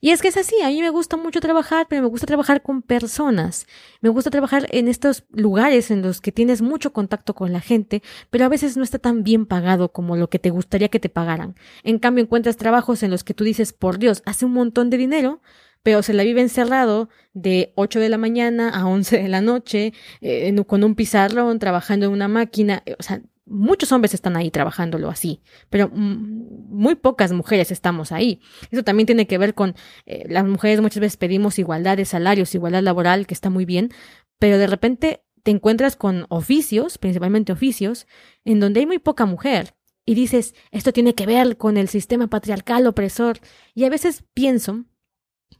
Y 0.00 0.10
es 0.10 0.22
que 0.22 0.28
es 0.28 0.36
así, 0.36 0.60
a 0.62 0.68
mí 0.68 0.80
me 0.80 0.90
gusta 0.90 1.16
mucho 1.16 1.40
trabajar, 1.40 1.86
pero 1.88 2.02
me 2.02 2.08
gusta 2.08 2.26
trabajar 2.26 2.62
con 2.62 2.82
personas. 2.82 3.66
Me 4.00 4.08
gusta 4.08 4.30
trabajar 4.30 4.66
en 4.70 4.88
estos 4.88 5.24
lugares 5.30 5.90
en 5.90 6.02
los 6.02 6.20
que 6.20 6.32
tienes 6.32 6.62
mucho 6.62 6.92
contacto 6.92 7.34
con 7.34 7.52
la 7.52 7.60
gente, 7.60 8.02
pero 8.30 8.44
a 8.44 8.48
veces 8.48 8.76
no 8.76 8.82
está 8.82 8.98
tan 8.98 9.22
bien 9.22 9.46
pagado 9.46 9.92
como 9.92 10.16
lo 10.16 10.28
que 10.28 10.38
te 10.38 10.50
gustaría 10.50 10.88
que 10.88 11.00
te 11.00 11.08
pagaran. 11.08 11.54
En 11.82 11.98
cambio, 11.98 12.24
encuentras 12.24 12.56
trabajos 12.56 13.02
en 13.02 13.10
los 13.10 13.24
que 13.24 13.34
tú 13.34 13.44
dices, 13.44 13.72
por 13.72 13.98
Dios, 13.98 14.22
hace 14.26 14.44
un 14.44 14.52
montón 14.52 14.90
de 14.90 14.98
dinero, 14.98 15.40
pero 15.82 16.02
se 16.02 16.14
la 16.14 16.24
vive 16.24 16.40
encerrado 16.40 17.08
de 17.32 17.72
8 17.76 18.00
de 18.00 18.08
la 18.08 18.18
mañana 18.18 18.70
a 18.70 18.86
11 18.86 19.22
de 19.22 19.28
la 19.28 19.40
noche, 19.40 19.92
eh, 20.20 20.54
con 20.66 20.82
un 20.82 20.96
pizarrón, 20.96 21.58
trabajando 21.60 22.06
en 22.06 22.12
una 22.12 22.26
máquina. 22.26 22.82
O 22.98 23.02
sea, 23.02 23.22
muchos 23.46 23.92
hombres 23.92 24.12
están 24.12 24.36
ahí 24.36 24.50
trabajándolo 24.50 25.08
así, 25.08 25.40
pero 25.70 25.88
muy 25.88 26.96
pocas 26.96 27.32
mujeres 27.32 27.70
estamos 27.70 28.12
ahí. 28.12 28.40
Eso 28.70 28.82
también 28.82 29.06
tiene 29.06 29.26
que 29.26 29.38
ver 29.38 29.54
con 29.54 29.74
eh, 30.04 30.24
las 30.28 30.44
mujeres 30.44 30.80
muchas 30.80 31.00
veces 31.00 31.16
pedimos 31.16 31.58
igualdad 31.58 31.96
de 31.96 32.04
salarios, 32.04 32.54
igualdad 32.54 32.82
laboral, 32.82 33.26
que 33.26 33.34
está 33.34 33.48
muy 33.48 33.64
bien, 33.64 33.90
pero 34.38 34.58
de 34.58 34.66
repente 34.66 35.22
te 35.42 35.52
encuentras 35.52 35.94
con 35.94 36.26
oficios, 36.28 36.98
principalmente 36.98 37.52
oficios, 37.52 38.06
en 38.44 38.58
donde 38.58 38.80
hay 38.80 38.86
muy 38.86 38.98
poca 38.98 39.26
mujer. 39.26 39.74
Y 40.04 40.14
dices, 40.14 40.54
esto 40.72 40.92
tiene 40.92 41.14
que 41.14 41.26
ver 41.26 41.56
con 41.56 41.76
el 41.76 41.88
sistema 41.88 42.28
patriarcal 42.28 42.86
opresor. 42.86 43.38
Y 43.74 43.84
a 43.84 43.90
veces 43.90 44.24
pienso 44.34 44.84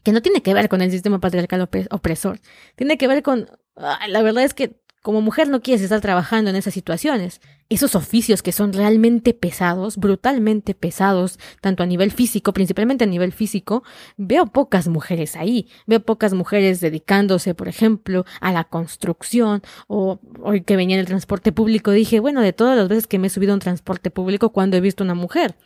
que 0.03 0.12
no 0.12 0.22
tiene 0.22 0.42
que 0.42 0.55
ver 0.55 0.68
con 0.68 0.83
el 0.83 0.90
sistema 0.90 1.20
patriarcal 1.20 1.68
opresor. 1.90 2.40
Tiene 2.75 2.99
que 2.99 3.09
ver 3.09 3.22
con, 3.22 3.49
la 3.77 4.22
verdad 4.22 4.44
es 4.44 4.55
que 4.55 4.81
como 5.03 5.20
mujer 5.20 5.49
no 5.49 5.62
quieres 5.62 5.83
estar 5.83 6.01
trabajando 6.01 6.51
en 6.51 6.57
esas 6.57 6.75
situaciones. 6.75 7.40
Esos 7.69 7.97
oficios 7.97 8.43
que 8.43 8.53
son 8.53 8.73
realmente 8.73 9.35
pesados, 9.35 9.97
brutalmente 9.97 10.75
pesados, 10.75 11.39
tanto 11.61 11.83
a 11.83 11.87
nivel 11.87 12.13
físico, 12.13 12.53
principalmente 12.53 13.05
a 13.05 13.09
nivel 13.09 13.33
físico, 13.33 13.83
veo 14.17 14.47
pocas 14.47 14.87
mujeres 14.87 15.35
ahí. 15.35 15.69
Veo 15.87 16.01
pocas 16.01 16.33
mujeres 16.33 16.81
dedicándose, 16.81 17.55
por 17.55 17.67
ejemplo, 17.67 18.25
a 18.41 18.53
la 18.53 18.65
construcción 18.65 19.63
o 19.89 20.21
hoy 20.43 20.63
que 20.63 20.77
venía 20.77 20.95
en 20.95 21.01
el 21.01 21.07
transporte 21.07 21.51
público 21.51 21.91
dije, 21.91 22.21
bueno, 22.21 22.41
de 22.41 22.53
todas 22.53 22.77
las 22.77 22.89
veces 22.89 23.07
que 23.07 23.19
me 23.19 23.27
he 23.27 23.31
subido 23.31 23.53
a 23.53 23.55
un 23.55 23.61
transporte 23.61 24.11
público, 24.11 24.51
¿cuándo 24.51 24.77
he 24.77 24.81
visto 24.81 25.03
una 25.03 25.15
mujer? 25.15 25.57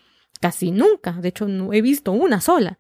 Casi 0.41 0.71
nunca. 0.71 1.13
De 1.13 1.29
hecho, 1.29 1.49
no 1.49 1.73
he 1.73 1.83
visto 1.83 2.13
una 2.13 2.41
sola. 2.41 2.79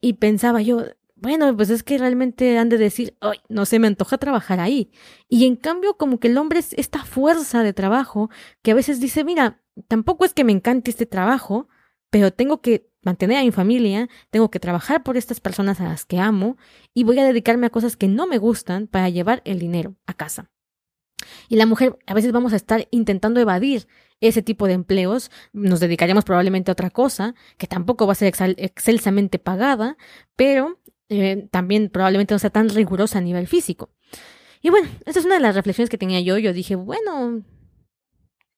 Y 0.00 0.14
pensaba 0.14 0.62
yo, 0.62 0.84
bueno, 1.20 1.56
pues 1.56 1.70
es 1.70 1.82
que 1.82 1.98
realmente 1.98 2.58
han 2.58 2.68
de 2.68 2.78
decir, 2.78 3.16
ay, 3.20 3.38
no 3.48 3.66
se 3.66 3.78
me 3.78 3.86
antoja 3.86 4.18
trabajar 4.18 4.60
ahí. 4.60 4.90
Y 5.28 5.46
en 5.46 5.56
cambio, 5.56 5.96
como 5.96 6.20
que 6.20 6.28
el 6.28 6.38
hombre 6.38 6.60
es 6.60 6.72
esta 6.74 7.04
fuerza 7.04 7.62
de 7.62 7.72
trabajo 7.72 8.30
que 8.62 8.70
a 8.70 8.74
veces 8.74 9.00
dice, 9.00 9.24
mira, 9.24 9.60
tampoco 9.88 10.24
es 10.24 10.32
que 10.32 10.44
me 10.44 10.52
encante 10.52 10.90
este 10.90 11.06
trabajo, 11.06 11.68
pero 12.10 12.32
tengo 12.32 12.60
que 12.60 12.88
mantener 13.02 13.38
a 13.38 13.44
mi 13.44 13.50
familia, 13.52 14.08
tengo 14.30 14.50
que 14.50 14.60
trabajar 14.60 15.02
por 15.02 15.16
estas 15.16 15.40
personas 15.40 15.80
a 15.80 15.84
las 15.84 16.04
que 16.04 16.18
amo 16.18 16.56
y 16.94 17.04
voy 17.04 17.18
a 17.18 17.24
dedicarme 17.24 17.66
a 17.66 17.70
cosas 17.70 17.96
que 17.96 18.08
no 18.08 18.26
me 18.26 18.38
gustan 18.38 18.86
para 18.86 19.08
llevar 19.08 19.42
el 19.44 19.58
dinero 19.58 19.96
a 20.06 20.14
casa. 20.14 20.50
Y 21.48 21.56
la 21.56 21.66
mujer, 21.66 21.98
a 22.06 22.14
veces 22.14 22.32
vamos 22.32 22.52
a 22.52 22.56
estar 22.56 22.86
intentando 22.90 23.40
evadir 23.40 23.88
ese 24.20 24.42
tipo 24.42 24.66
de 24.66 24.74
empleos, 24.74 25.30
nos 25.52 25.80
dedicaríamos 25.80 26.24
probablemente 26.24 26.70
a 26.70 26.72
otra 26.72 26.90
cosa, 26.90 27.34
que 27.56 27.66
tampoco 27.66 28.06
va 28.06 28.12
a 28.12 28.16
ser 28.16 28.32
excelsamente 28.56 29.38
pagada, 29.38 29.96
pero 30.36 30.80
eh, 31.08 31.48
también 31.50 31.88
probablemente 31.88 32.34
no 32.34 32.38
sea 32.38 32.50
tan 32.50 32.68
rigurosa 32.68 33.18
a 33.18 33.22
nivel 33.22 33.46
físico. 33.46 33.90
Y 34.60 34.70
bueno, 34.70 34.88
esa 35.06 35.20
es 35.20 35.24
una 35.24 35.34
de 35.34 35.40
las 35.40 35.54
reflexiones 35.54 35.90
que 35.90 35.98
tenía 35.98 36.20
yo. 36.20 36.38
Yo 36.38 36.52
dije, 36.52 36.74
bueno, 36.76 37.42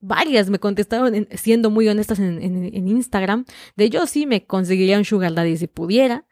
varias 0.01 0.51
me 0.51 0.59
contestaron 0.59 1.29
siendo 1.33 1.71
muy 1.71 1.89
honestas 1.89 2.19
en, 2.19 2.43
en, 2.43 2.89
Instagram, 2.89 3.45
de 3.77 3.91
yo 3.91 4.07
sí 4.07 4.27
me 4.27 4.45
conseguiría 4.45 4.99
un 4.99 5.05
sugar 5.05 5.35
daddy 5.35 5.57
si 5.57 5.67
pudiera. 5.67 6.25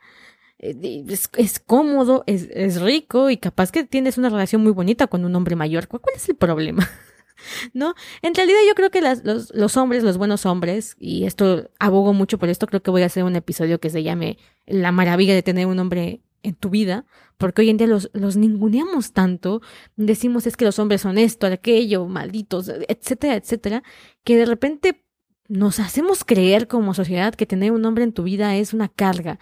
Eh, 0.58 1.04
es, 1.06 1.60
cómodo, 1.60 2.24
es, 2.26 2.48
es, 2.50 2.80
rico 2.80 3.30
y 3.30 3.36
capaz 3.36 3.70
que 3.70 3.84
tienes 3.84 4.18
una 4.18 4.28
relación 4.28 4.62
muy 4.62 4.72
bonita 4.72 5.06
con 5.06 5.24
un 5.24 5.36
hombre 5.36 5.54
mayor. 5.54 5.86
¿Cuál, 5.86 6.02
cuál 6.02 6.16
es 6.16 6.28
el 6.28 6.36
problema? 6.36 6.88
¿no? 7.72 7.94
En 8.22 8.34
realidad 8.34 8.58
yo 8.66 8.74
creo 8.74 8.90
que 8.90 9.00
las, 9.00 9.24
los, 9.24 9.54
los, 9.54 9.76
hombres, 9.76 10.02
los 10.02 10.18
buenos 10.18 10.46
hombres, 10.46 10.96
y 10.98 11.24
esto 11.24 11.70
abogo 11.78 12.12
mucho 12.12 12.38
por 12.38 12.48
esto, 12.48 12.66
creo 12.66 12.82
que 12.82 12.90
voy 12.90 13.02
a 13.02 13.06
hacer 13.06 13.24
un 13.24 13.36
episodio 13.36 13.80
que 13.80 13.90
se 13.90 14.02
llame 14.02 14.38
La 14.66 14.92
maravilla 14.92 15.34
de 15.34 15.42
tener 15.42 15.66
un 15.66 15.78
hombre 15.78 16.20
en 16.42 16.54
tu 16.54 16.70
vida, 16.70 17.04
porque 17.36 17.62
hoy 17.62 17.70
en 17.70 17.76
día 17.76 17.86
los, 17.86 18.10
los 18.12 18.36
ninguneamos 18.36 19.12
tanto, 19.12 19.60
decimos 19.96 20.46
es 20.46 20.56
que 20.56 20.64
los 20.64 20.78
hombres 20.78 21.00
son 21.00 21.18
esto, 21.18 21.46
aquello, 21.46 22.06
malditos, 22.06 22.70
etcétera, 22.88 23.34
etcétera, 23.34 23.82
que 24.24 24.36
de 24.36 24.46
repente 24.46 25.04
nos 25.48 25.80
hacemos 25.80 26.24
creer 26.24 26.68
como 26.68 26.94
sociedad 26.94 27.34
que 27.34 27.46
tener 27.46 27.72
un 27.72 27.84
hombre 27.84 28.04
en 28.04 28.12
tu 28.12 28.22
vida 28.22 28.56
es 28.56 28.72
una 28.74 28.88
carga. 28.88 29.38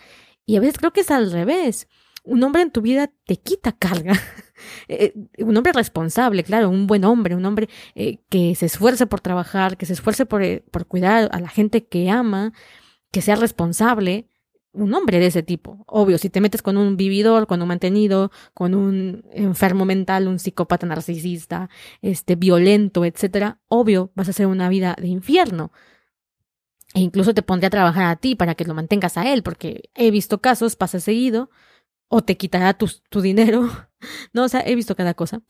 Y 0.46 0.56
a 0.56 0.60
veces 0.60 0.78
creo 0.78 0.92
que 0.92 1.00
es 1.00 1.10
al 1.10 1.32
revés 1.32 1.88
un 2.22 2.42
hombre 2.42 2.62
en 2.62 2.70
tu 2.70 2.80
vida 2.80 3.10
te 3.24 3.36
quita 3.36 3.72
carga. 3.72 4.14
Eh, 4.88 5.14
un 5.38 5.56
hombre 5.56 5.72
responsable, 5.72 6.44
claro, 6.44 6.70
un 6.70 6.86
buen 6.86 7.04
hombre, 7.04 7.34
un 7.34 7.44
hombre 7.44 7.68
eh, 7.94 8.18
que 8.28 8.54
se 8.54 8.66
esfuerce 8.66 9.06
por 9.06 9.20
trabajar, 9.20 9.76
que 9.76 9.86
se 9.86 9.92
esfuerce 9.92 10.26
por, 10.26 10.42
eh, 10.42 10.64
por 10.70 10.86
cuidar 10.86 11.28
a 11.32 11.40
la 11.40 11.48
gente 11.48 11.86
que 11.86 12.10
ama, 12.10 12.52
que 13.10 13.22
sea 13.22 13.36
responsable, 13.36 14.28
un 14.76 14.92
hombre 14.94 15.18
de 15.18 15.26
ese 15.26 15.42
tipo. 15.42 15.84
Obvio, 15.86 16.18
si 16.18 16.30
te 16.30 16.40
metes 16.40 16.62
con 16.62 16.76
un 16.76 16.96
vividor, 16.96 17.46
con 17.46 17.62
un 17.62 17.68
mantenido, 17.68 18.30
con 18.54 18.74
un 18.74 19.24
enfermo 19.32 19.84
mental, 19.84 20.28
un 20.28 20.38
psicópata 20.38 20.86
narcisista, 20.86 21.70
este, 22.02 22.36
violento, 22.36 23.04
etcétera, 23.04 23.60
obvio, 23.68 24.12
vas 24.14 24.28
a 24.28 24.30
hacer 24.30 24.46
una 24.46 24.68
vida 24.68 24.94
de 25.00 25.08
infierno. 25.08 25.72
E 26.94 27.00
incluso 27.00 27.34
te 27.34 27.42
pondré 27.42 27.66
a 27.66 27.70
trabajar 27.70 28.06
a 28.06 28.16
ti 28.16 28.36
para 28.36 28.54
que 28.54 28.64
lo 28.64 28.74
mantengas 28.74 29.16
a 29.16 29.32
él, 29.32 29.42
porque 29.42 29.90
he 29.94 30.10
visto 30.10 30.40
casos, 30.40 30.76
pasa 30.76 31.00
seguido, 31.00 31.50
o 32.08 32.22
te 32.22 32.36
quitará 32.36 32.74
tu, 32.74 32.88
tu 33.10 33.20
dinero. 33.20 33.68
No, 34.32 34.44
o 34.44 34.48
sea, 34.48 34.62
he 34.64 34.74
visto 34.74 34.96
cada 34.96 35.14
cosa. 35.14 35.42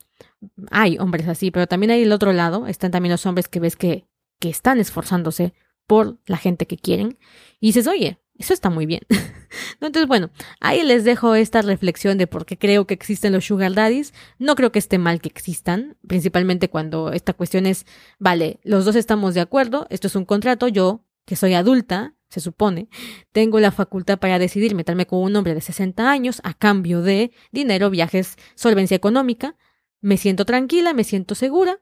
Hay 0.71 0.97
hombres 0.97 1.27
así, 1.27 1.51
pero 1.51 1.67
también 1.67 1.91
hay 1.91 2.03
el 2.03 2.11
otro 2.11 2.33
lado, 2.33 2.67
están 2.67 2.91
también 2.91 3.11
los 3.11 3.25
hombres 3.25 3.47
que 3.47 3.59
ves 3.59 3.75
que, 3.75 4.07
que 4.39 4.49
están 4.49 4.79
esforzándose 4.79 5.53
por 5.85 6.19
la 6.25 6.37
gente 6.37 6.67
que 6.67 6.77
quieren. 6.77 7.17
Y 7.59 7.67
dices, 7.67 7.87
oye, 7.87 8.19
eso 8.37 8.53
está 8.53 8.69
muy 8.69 8.85
bien. 8.85 9.01
Entonces, 9.81 10.07
bueno, 10.07 10.29
ahí 10.59 10.83
les 10.83 11.03
dejo 11.03 11.35
esta 11.35 11.61
reflexión 11.61 12.17
de 12.17 12.27
por 12.27 12.45
qué 12.45 12.57
creo 12.57 12.85
que 12.85 12.93
existen 12.93 13.33
los 13.33 13.45
sugar 13.45 13.73
daddies. 13.73 14.13
No 14.37 14.55
creo 14.55 14.71
que 14.71 14.79
esté 14.79 14.97
mal 14.97 15.21
que 15.21 15.29
existan, 15.29 15.97
principalmente 16.07 16.69
cuando 16.69 17.11
esta 17.11 17.33
cuestión 17.33 17.65
es, 17.65 17.85
vale, 18.19 18.59
los 18.63 18.85
dos 18.85 18.95
estamos 18.95 19.33
de 19.33 19.41
acuerdo, 19.41 19.87
esto 19.89 20.07
es 20.07 20.15
un 20.15 20.25
contrato, 20.25 20.67
yo, 20.67 21.03
que 21.25 21.35
soy 21.35 21.53
adulta, 21.53 22.13
se 22.29 22.39
supone, 22.39 22.89
tengo 23.31 23.59
la 23.59 23.71
facultad 23.71 24.19
para 24.19 24.39
decidir 24.39 24.75
meterme 24.75 25.05
con 25.05 25.19
un 25.19 25.35
hombre 25.35 25.53
de 25.53 25.61
60 25.61 26.09
años 26.09 26.41
a 26.43 26.53
cambio 26.53 27.01
de 27.01 27.31
dinero, 27.51 27.89
viajes, 27.89 28.35
solvencia 28.55 28.95
económica. 28.95 29.55
Me 30.01 30.17
siento 30.17 30.45
tranquila, 30.45 30.93
me 30.93 31.03
siento 31.03 31.35
segura 31.35 31.79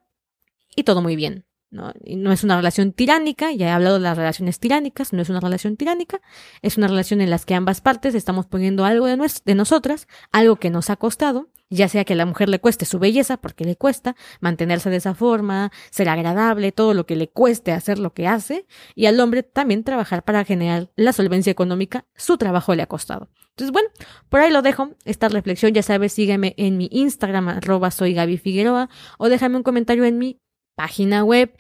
y 0.75 0.83
todo 0.83 1.01
muy 1.01 1.15
bien. 1.15 1.45
¿No? 1.75 2.31
es 2.31 2.43
una 2.43 2.57
relación 2.57 2.91
tiránica, 2.91 3.51
ya 3.51 3.67
he 3.67 3.71
hablado 3.71 3.95
de 3.95 4.01
las 4.01 4.17
relaciones 4.17 4.59
tiránicas, 4.59 5.13
no 5.13 5.21
es 5.21 5.29
una 5.29 5.39
relación 5.39 5.77
tiránica, 5.77 6.21
es 6.61 6.77
una 6.77 6.87
relación 6.87 7.21
en 7.21 7.29
la 7.29 7.39
que 7.39 7.53
ambas 7.53 7.81
partes 7.81 8.15
estamos 8.15 8.45
poniendo 8.45 8.85
algo 8.85 9.05
de, 9.05 9.31
de 9.45 9.55
nosotras, 9.55 10.07
algo 10.31 10.55
que 10.55 10.69
nos 10.69 10.89
ha 10.89 10.95
costado, 10.95 11.49
ya 11.69 11.87
sea 11.87 12.05
que 12.05 12.13
a 12.13 12.15
la 12.15 12.25
mujer 12.25 12.49
le 12.49 12.59
cueste 12.59 12.85
su 12.85 12.99
belleza, 12.99 13.37
porque 13.37 13.65
le 13.65 13.75
cuesta 13.75 14.15
mantenerse 14.39 14.89
de 14.89 14.97
esa 14.97 15.15
forma, 15.15 15.71
ser 15.89 16.09
agradable, 16.09 16.71
todo 16.71 16.93
lo 16.93 17.05
que 17.05 17.15
le 17.15 17.29
cueste 17.29 17.71
hacer 17.71 17.99
lo 17.99 18.13
que 18.13 18.27
hace, 18.27 18.65
y 18.93 19.07
al 19.07 19.19
hombre 19.19 19.43
también 19.43 19.83
trabajar 19.83 20.23
para 20.23 20.45
generar 20.45 20.89
la 20.95 21.13
solvencia 21.13 21.51
económica, 21.51 22.05
su 22.15 22.37
trabajo 22.37 22.75
le 22.75 22.83
ha 22.83 22.87
costado. 22.87 23.29
Entonces, 23.49 23.71
bueno, 23.71 23.89
por 24.29 24.41
ahí 24.41 24.51
lo 24.51 24.61
dejo, 24.61 24.91
esta 25.05 25.29
reflexión, 25.29 25.73
ya 25.73 25.81
sabes, 25.81 26.13
sígueme 26.13 26.53
en 26.57 26.77
mi 26.77 26.89
Instagram, 26.91 27.47
arroba 27.47 27.89
soy 27.89 28.13
Gaby 28.13 28.37
Figueroa, 28.37 28.89
o 29.17 29.29
déjame 29.29 29.57
un 29.57 29.63
comentario 29.63 30.03
en 30.03 30.17
mi 30.17 30.41
página 30.75 31.23
web 31.23 31.55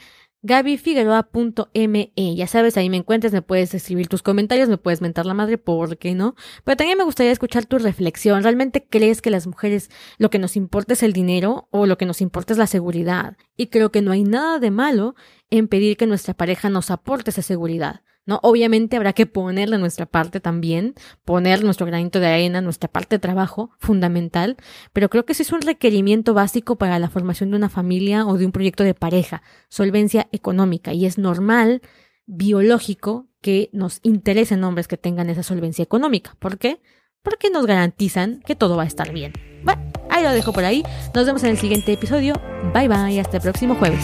gabifigueroa.me. 0.45 2.35
Ya 2.35 2.45
sabes, 2.45 2.77
ahí 2.77 2.87
me 2.89 2.97
encuentras, 2.97 3.33
me 3.33 3.41
puedes 3.41 3.73
escribir 3.73 4.07
tus 4.07 4.21
comentarios, 4.21 4.69
me 4.69 4.77
puedes 4.77 5.01
mentar 5.01 5.25
la 5.25 5.33
madre, 5.33 5.57
¿por 5.57 5.97
qué 5.97 6.13
no? 6.13 6.35
Pero 6.63 6.77
también 6.77 6.99
me 6.99 7.03
gustaría 7.03 7.31
escuchar 7.31 7.65
tu 7.65 7.79
reflexión. 7.79 8.43
¿Realmente 8.43 8.85
crees 8.87 9.23
que 9.23 9.31
las 9.31 9.47
mujeres 9.47 9.89
lo 10.19 10.29
que 10.29 10.37
nos 10.37 10.55
importa 10.55 10.93
es 10.93 11.01
el 11.01 11.13
dinero 11.13 11.67
o 11.71 11.87
lo 11.87 11.97
que 11.97 12.05
nos 12.05 12.21
importa 12.21 12.53
es 12.53 12.59
la 12.59 12.67
seguridad? 12.67 13.37
Y 13.57 13.67
creo 13.67 13.91
que 13.91 14.03
no 14.03 14.11
hay 14.11 14.23
nada 14.23 14.59
de 14.59 14.69
malo 14.69 15.15
en 15.49 15.67
pedir 15.67 15.97
que 15.97 16.05
nuestra 16.05 16.35
pareja 16.35 16.69
nos 16.69 16.91
aporte 16.91 17.31
esa 17.31 17.41
seguridad. 17.41 18.01
¿No? 18.25 18.39
Obviamente 18.43 18.97
habrá 18.97 19.13
que 19.13 19.25
ponerle 19.25 19.77
nuestra 19.77 20.05
parte 20.05 20.39
también, 20.39 20.95
poner 21.23 21.63
nuestro 21.63 21.85
granito 21.85 22.19
de 22.19 22.27
arena, 22.27 22.61
nuestra 22.61 22.89
parte 22.89 23.15
de 23.15 23.19
trabajo 23.19 23.71
fundamental, 23.79 24.57
pero 24.93 25.09
creo 25.09 25.25
que 25.25 25.33
ese 25.33 25.43
es 25.43 25.51
un 25.51 25.61
requerimiento 25.61 26.33
básico 26.33 26.77
para 26.77 26.99
la 26.99 27.09
formación 27.09 27.51
de 27.51 27.57
una 27.57 27.69
familia 27.69 28.25
o 28.25 28.37
de 28.37 28.45
un 28.45 28.51
proyecto 28.51 28.83
de 28.83 28.93
pareja, 28.93 29.41
solvencia 29.69 30.27
económica, 30.31 30.93
y 30.93 31.05
es 31.05 31.17
normal, 31.17 31.81
biológico, 32.25 33.27
que 33.41 33.69
nos 33.73 33.99
interesen 34.01 34.63
hombres 34.63 34.87
que 34.87 34.97
tengan 34.97 35.29
esa 35.29 35.43
solvencia 35.43 35.83
económica. 35.83 36.35
¿Por 36.39 36.57
qué? 36.57 36.81
Porque 37.21 37.51
nos 37.51 37.67
garantizan 37.67 38.41
que 38.43 38.55
todo 38.55 38.75
va 38.75 38.83
a 38.83 38.87
estar 38.87 39.11
bien. 39.13 39.33
Bueno, 39.63 39.83
ahí 40.09 40.23
lo 40.23 40.31
dejo 40.31 40.51
por 40.51 40.63
ahí. 40.63 40.83
Nos 41.13 41.27
vemos 41.27 41.43
en 41.43 41.51
el 41.51 41.57
siguiente 41.59 41.93
episodio. 41.93 42.33
Bye 42.73 42.87
bye, 42.87 43.19
hasta 43.19 43.37
el 43.37 43.43
próximo 43.43 43.75
jueves. 43.75 44.03